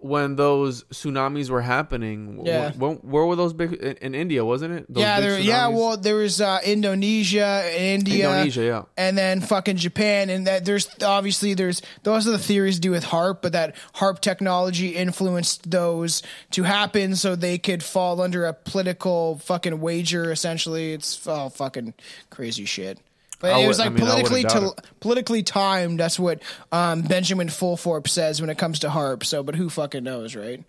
[0.00, 2.70] when those tsunamis were happening, Yeah.
[2.70, 4.44] wh- wh- where were those big in, in India?
[4.44, 4.86] Wasn't it?
[4.88, 5.38] Those Yeah, there.
[5.38, 8.82] Yeah, well, there was uh, Indonesia, India, Indonesia, yeah.
[8.96, 12.90] and then fucking Japan, and that there's obviously there's those are the theories to do
[12.92, 18.46] with HAARP, but that HAARP technology influenced those to happen so they could fall under
[18.46, 20.30] a political fucking wager.
[20.32, 21.92] Essentially, it's all fucking
[22.30, 22.98] crazy shit.
[23.40, 26.00] But it was would- I like mean, politically to, politically timed.
[26.00, 29.24] That's what um, Benjamin Fulford says when it comes to HAARP.
[29.24, 30.62] So, but who fucking knows, right?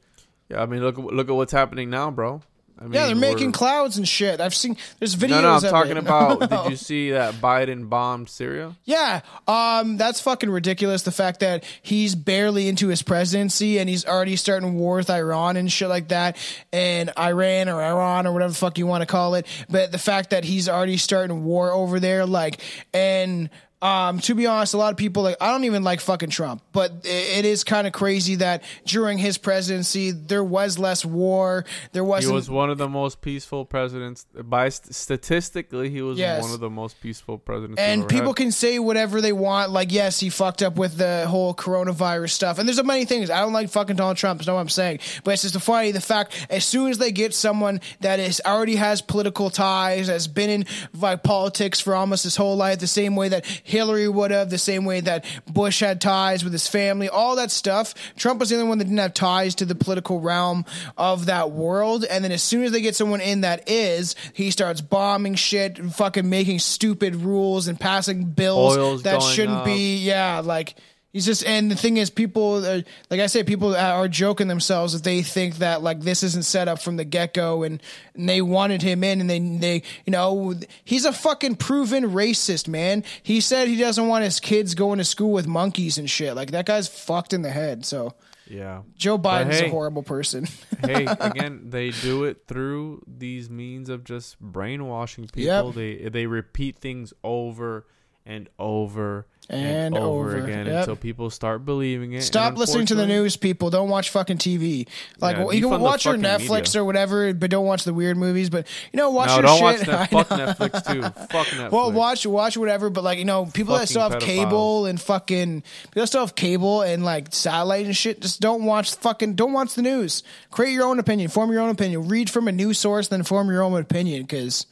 [0.49, 0.61] yeah.
[0.61, 2.41] I mean, look, look at what's happening now, bro.
[2.79, 4.39] I mean, Yeah, they're making clouds and shit.
[4.39, 5.29] I've seen there's videos.
[5.29, 5.97] No, no, I'm talking it.
[6.05, 6.39] about.
[6.49, 8.73] Did you see that Biden bombed Syria?
[8.85, 11.03] Yeah, um, that's fucking ridiculous.
[11.03, 15.57] The fact that he's barely into his presidency and he's already starting war with Iran
[15.57, 16.37] and shit like that,
[16.71, 19.45] and Iran or Iran or whatever the fuck you want to call it.
[19.69, 22.61] But the fact that he's already starting war over there, like,
[22.93, 23.49] and
[23.81, 26.61] um, to be honest, a lot of people like I don't even like fucking Trump,
[26.73, 31.63] but i- it is kind of crazy that during his presidency there was less war.
[31.93, 32.35] There He wasn't.
[32.35, 34.25] was one of the most peaceful presidents.
[34.43, 36.41] By st- statistically, he was Yes.
[36.41, 37.79] one of the most peaceful presidents.
[37.79, 38.35] and people had.
[38.35, 39.71] can say whatever they want.
[39.71, 42.59] Like, yes, he fucked up with the whole coronavirus stuff.
[42.59, 43.29] And there's so many things.
[43.29, 44.41] I don't like fucking Donald Trump.
[44.41, 44.99] Is not what I'm saying.
[45.23, 48.41] But it's just the funny the fact as soon as they get someone that is
[48.45, 52.87] already has political ties, has been in like politics for almost his whole life, the
[52.87, 56.67] same way that Hillary would have, the same way that Bush had ties with his
[56.67, 57.93] family, all that stuff.
[58.17, 60.65] Trump was the only one that didn't have ties to the political realm
[60.97, 62.03] of that world.
[62.03, 65.77] And then as soon as they get someone in that is, he starts bombing shit,
[65.77, 69.65] fucking making stupid rules and passing bills Oil's that shouldn't up.
[69.65, 69.97] be.
[69.97, 70.75] Yeah, like
[71.11, 74.93] He's just, and the thing is, people, are, like I say, people are joking themselves
[74.93, 77.81] if they think that like this isn't set up from the get go, and,
[78.13, 80.53] and they wanted him in, and they, they, you know,
[80.83, 83.03] he's a fucking proven racist, man.
[83.23, 86.35] He said he doesn't want his kids going to school with monkeys and shit.
[86.35, 87.85] Like that guy's fucked in the head.
[87.85, 88.13] So
[88.47, 88.83] Yeah.
[88.95, 90.47] Joe Biden's hey, a horrible person.
[90.85, 95.73] hey, again, they do it through these means of just brainwashing people.
[95.73, 95.75] Yep.
[95.75, 97.87] They they repeat things over
[98.27, 100.81] and over And over, again yep.
[100.81, 102.21] until people start believing it.
[102.21, 103.71] Stop listening to the news, people.
[103.71, 104.87] Don't watch fucking TV.
[105.19, 106.81] Like Yeah, well, you can watch your Netflix media.
[106.81, 108.51] or whatever, but don't watch the weird movies.
[108.51, 109.87] But you know, watch No, your don't watch shit.
[109.87, 110.01] that.
[110.01, 110.27] I Fuck.
[110.29, 111.01] Netflix too.
[111.01, 111.71] Fuck Netflix.
[111.71, 115.01] Well, watch watch whatever, but like you know, people that still have Fucking cable and
[115.01, 119.33] fucking people that still have cable and like satellite and shit, just don't watch fucking
[119.33, 120.21] don't watch the news.
[120.51, 122.07] Create your own opinion, form your own opinion.
[122.07, 124.67] Read from a news source, then form your own opinion because.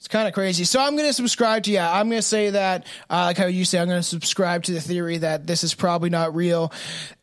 [0.00, 0.64] It's kind of crazy.
[0.64, 1.92] So I'm going to subscribe to yeah.
[1.92, 4.72] I'm going to say that uh, like how you say I'm going to subscribe to
[4.72, 6.72] the theory that this is probably not real.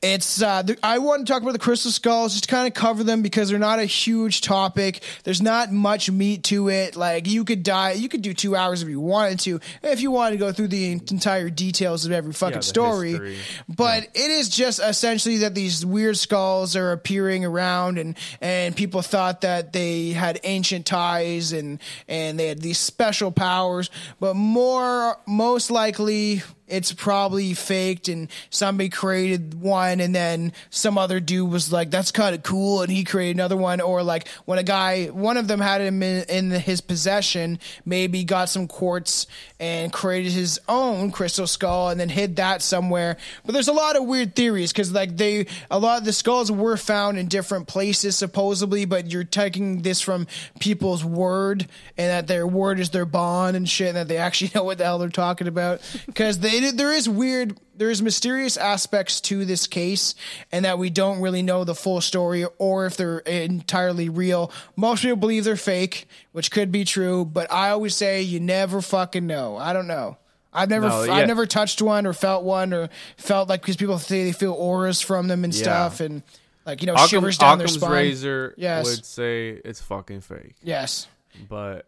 [0.03, 3.03] It's uh, th- I want to talk about the crystal skulls, just kind of cover
[3.03, 5.01] them because they're not a huge topic.
[5.23, 6.95] There's not much meat to it.
[6.95, 10.11] Like you could die, you could do two hours if you wanted to, if you
[10.11, 13.09] wanted to go through the entire details of every fucking the story.
[13.09, 13.37] history.
[13.67, 19.01] But it is just essentially that these weird skulls are appearing around, and and people
[19.01, 23.89] thought that they had ancient ties and and they had these special powers,
[24.19, 31.19] but more most likely it's probably faked and somebody created one and then some other
[31.19, 33.81] dude was like that's kind of cool and he created another one.
[33.81, 38.23] Or like when a guy one of them had him in, in his possession maybe
[38.23, 39.27] got some quartz
[39.59, 43.17] and created his own crystal skull and then hid that somewhere.
[43.45, 46.51] But there's a lot of weird theories because like they a lot of the skulls
[46.51, 50.27] were found in different places supposedly but you're taking this from
[50.59, 54.51] people's word and that their word is their bond and shit and that they actually
[54.55, 55.81] know what the hell they're talking about.
[56.05, 60.15] Because they there is weird there is mysterious aspects to this case
[60.51, 65.01] and that we don't really know the full story or if they're entirely real most
[65.03, 69.25] people believe they're fake which could be true but i always say you never fucking
[69.27, 70.17] know i don't know
[70.53, 71.13] I've never, No, yeah.
[71.13, 74.53] I've never touched one or felt one or felt like because people say they feel
[74.53, 75.61] auras from them and Yeah.
[75.61, 76.23] stuff and
[76.65, 77.91] like you know Occam, shivers down their Occam's spine.
[77.91, 78.85] razor Yes.
[78.85, 81.07] would say it's fucking fake, Yes,
[81.47, 81.85] but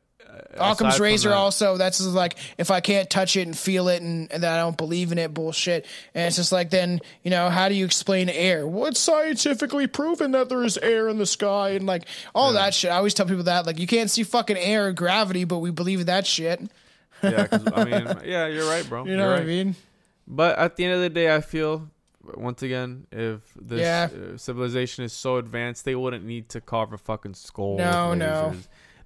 [0.55, 1.77] Occam's razor that- also.
[1.77, 4.77] That's like if I can't touch it and feel it and, and that I don't
[4.77, 5.85] believe in it, bullshit.
[6.13, 8.67] And it's just like then you know how do you explain air?
[8.67, 12.05] Well, it's scientifically proven that there is air in the sky and like
[12.35, 12.91] all that shit.
[12.91, 15.71] I always tell people that like you can't see fucking air or gravity, but we
[15.71, 16.61] believe in that shit.
[17.21, 19.05] Yeah, I mean, yeah, you're right, bro.
[19.05, 19.43] You know You're what right.
[19.43, 19.75] I mean?
[20.27, 21.89] But at the end of the day, I feel
[22.35, 24.07] once again, if this Yeah.
[24.13, 27.77] uh, civilization is so advanced, they wouldn't need to carve a fucking skull.
[27.77, 28.53] No, no.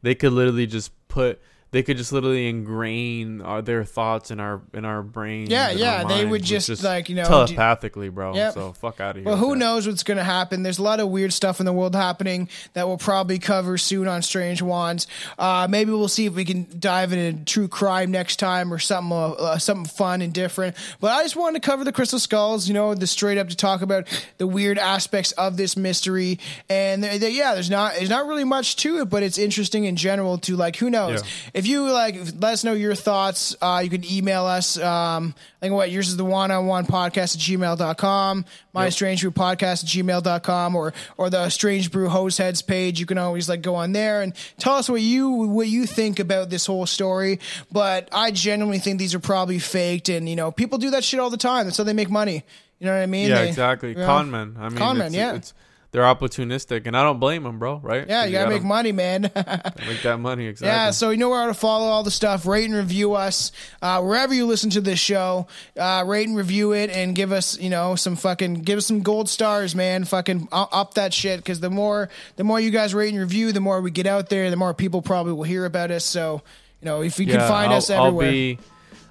[0.02, 1.39] They could literally just put.
[1.74, 5.50] They could just literally ingrain uh, their thoughts in our in our brains.
[5.50, 8.36] Yeah, yeah, our they would just, which like, you know, telepathically, bro.
[8.36, 8.54] Yep.
[8.54, 9.26] So fuck out of here.
[9.26, 9.58] Well, who that.
[9.58, 10.64] knows what's going to happen?
[10.64, 14.08] There's a lot of weird stuff in the world happening that we'll probably cover soon
[14.08, 15.08] on Strange Wands.
[15.38, 19.12] Uh, maybe we'll see if we can dive into true crime next time or something,
[19.12, 20.76] uh, uh, something fun and different.
[21.02, 23.56] But I just wanted to cover the crystal skulls, you know, the straight up to
[23.56, 24.08] talk about
[24.38, 26.40] the weird aspects of this mystery.
[26.70, 29.86] And th- th- yeah, there's not there's not really much to it, but it's interesting
[29.86, 31.28] in general to like who knows Yeah.
[31.54, 35.59] if you like let us know your thoughts uh, you can email us um, I
[35.66, 40.76] think what yours is the one-on-one podcast at gmail.com my strange brew podcast at gmail.com
[40.76, 44.22] or or the strange brew host heads page you can always like go on there
[44.22, 47.39] and tell us what you what you think about this whole story
[47.72, 51.20] but i genuinely think these are probably faked and you know people do that shit
[51.20, 52.43] all the time that's how they make money
[52.80, 53.89] you know what i mean Yeah, They- exactly.
[53.89, 54.05] you know?
[54.05, 54.55] Con men.
[54.59, 55.34] I mean, Con men, it's, yeah.
[55.36, 55.53] it's
[55.94, 57.78] they're opportunistic, and I don't blame them, bro.
[57.78, 58.08] Right?
[58.08, 60.48] Yeah, you gotta make money man make that money.
[60.54, 60.68] Exactly.
[60.68, 62.46] Yeah, so you know where to follow all the stuff.
[62.46, 65.48] Rate and review us uh, wherever you listen to this show.
[65.78, 69.02] Uh, rate and review it, and give us, you know, some fucking give us some
[69.02, 70.04] gold stars, man.
[70.04, 73.62] Fucking up that shit because the more the more you guys rate and review, the
[73.62, 76.04] more we get out there, the more people probably will hear about us.
[76.04, 76.41] So
[76.82, 78.60] you know, if you can find I'll, us everywhere, I'll be,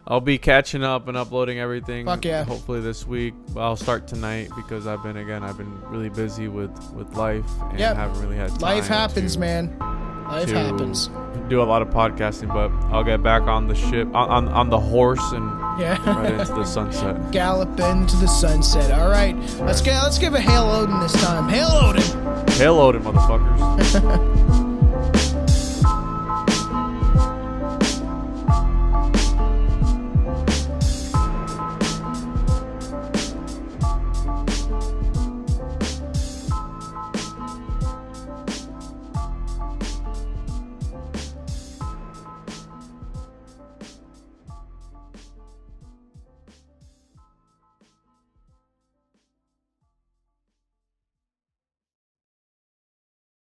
[0.06, 2.06] I'll be catching up and uploading everything.
[2.06, 2.44] Fuck yeah.
[2.44, 3.34] Hopefully this week.
[3.56, 5.42] I'll start tonight because I've been again.
[5.44, 7.96] I've been really busy with with life and Yep.
[7.96, 8.58] haven't really had time.
[8.60, 9.76] life happens, to- man.
[10.28, 11.08] Life happens.
[11.48, 14.70] Do a lot of podcasting, but I'll get back on the ship on on, on
[14.70, 15.44] the horse and
[15.80, 15.98] Yeah.
[16.10, 17.30] right into the sunset.
[17.30, 18.90] Gallop into the sunset.
[18.98, 21.48] All right, let's get let's give a hail Odin this time.
[21.48, 22.02] Hail Odin.
[22.54, 24.58] Hail Odin, motherfuckers.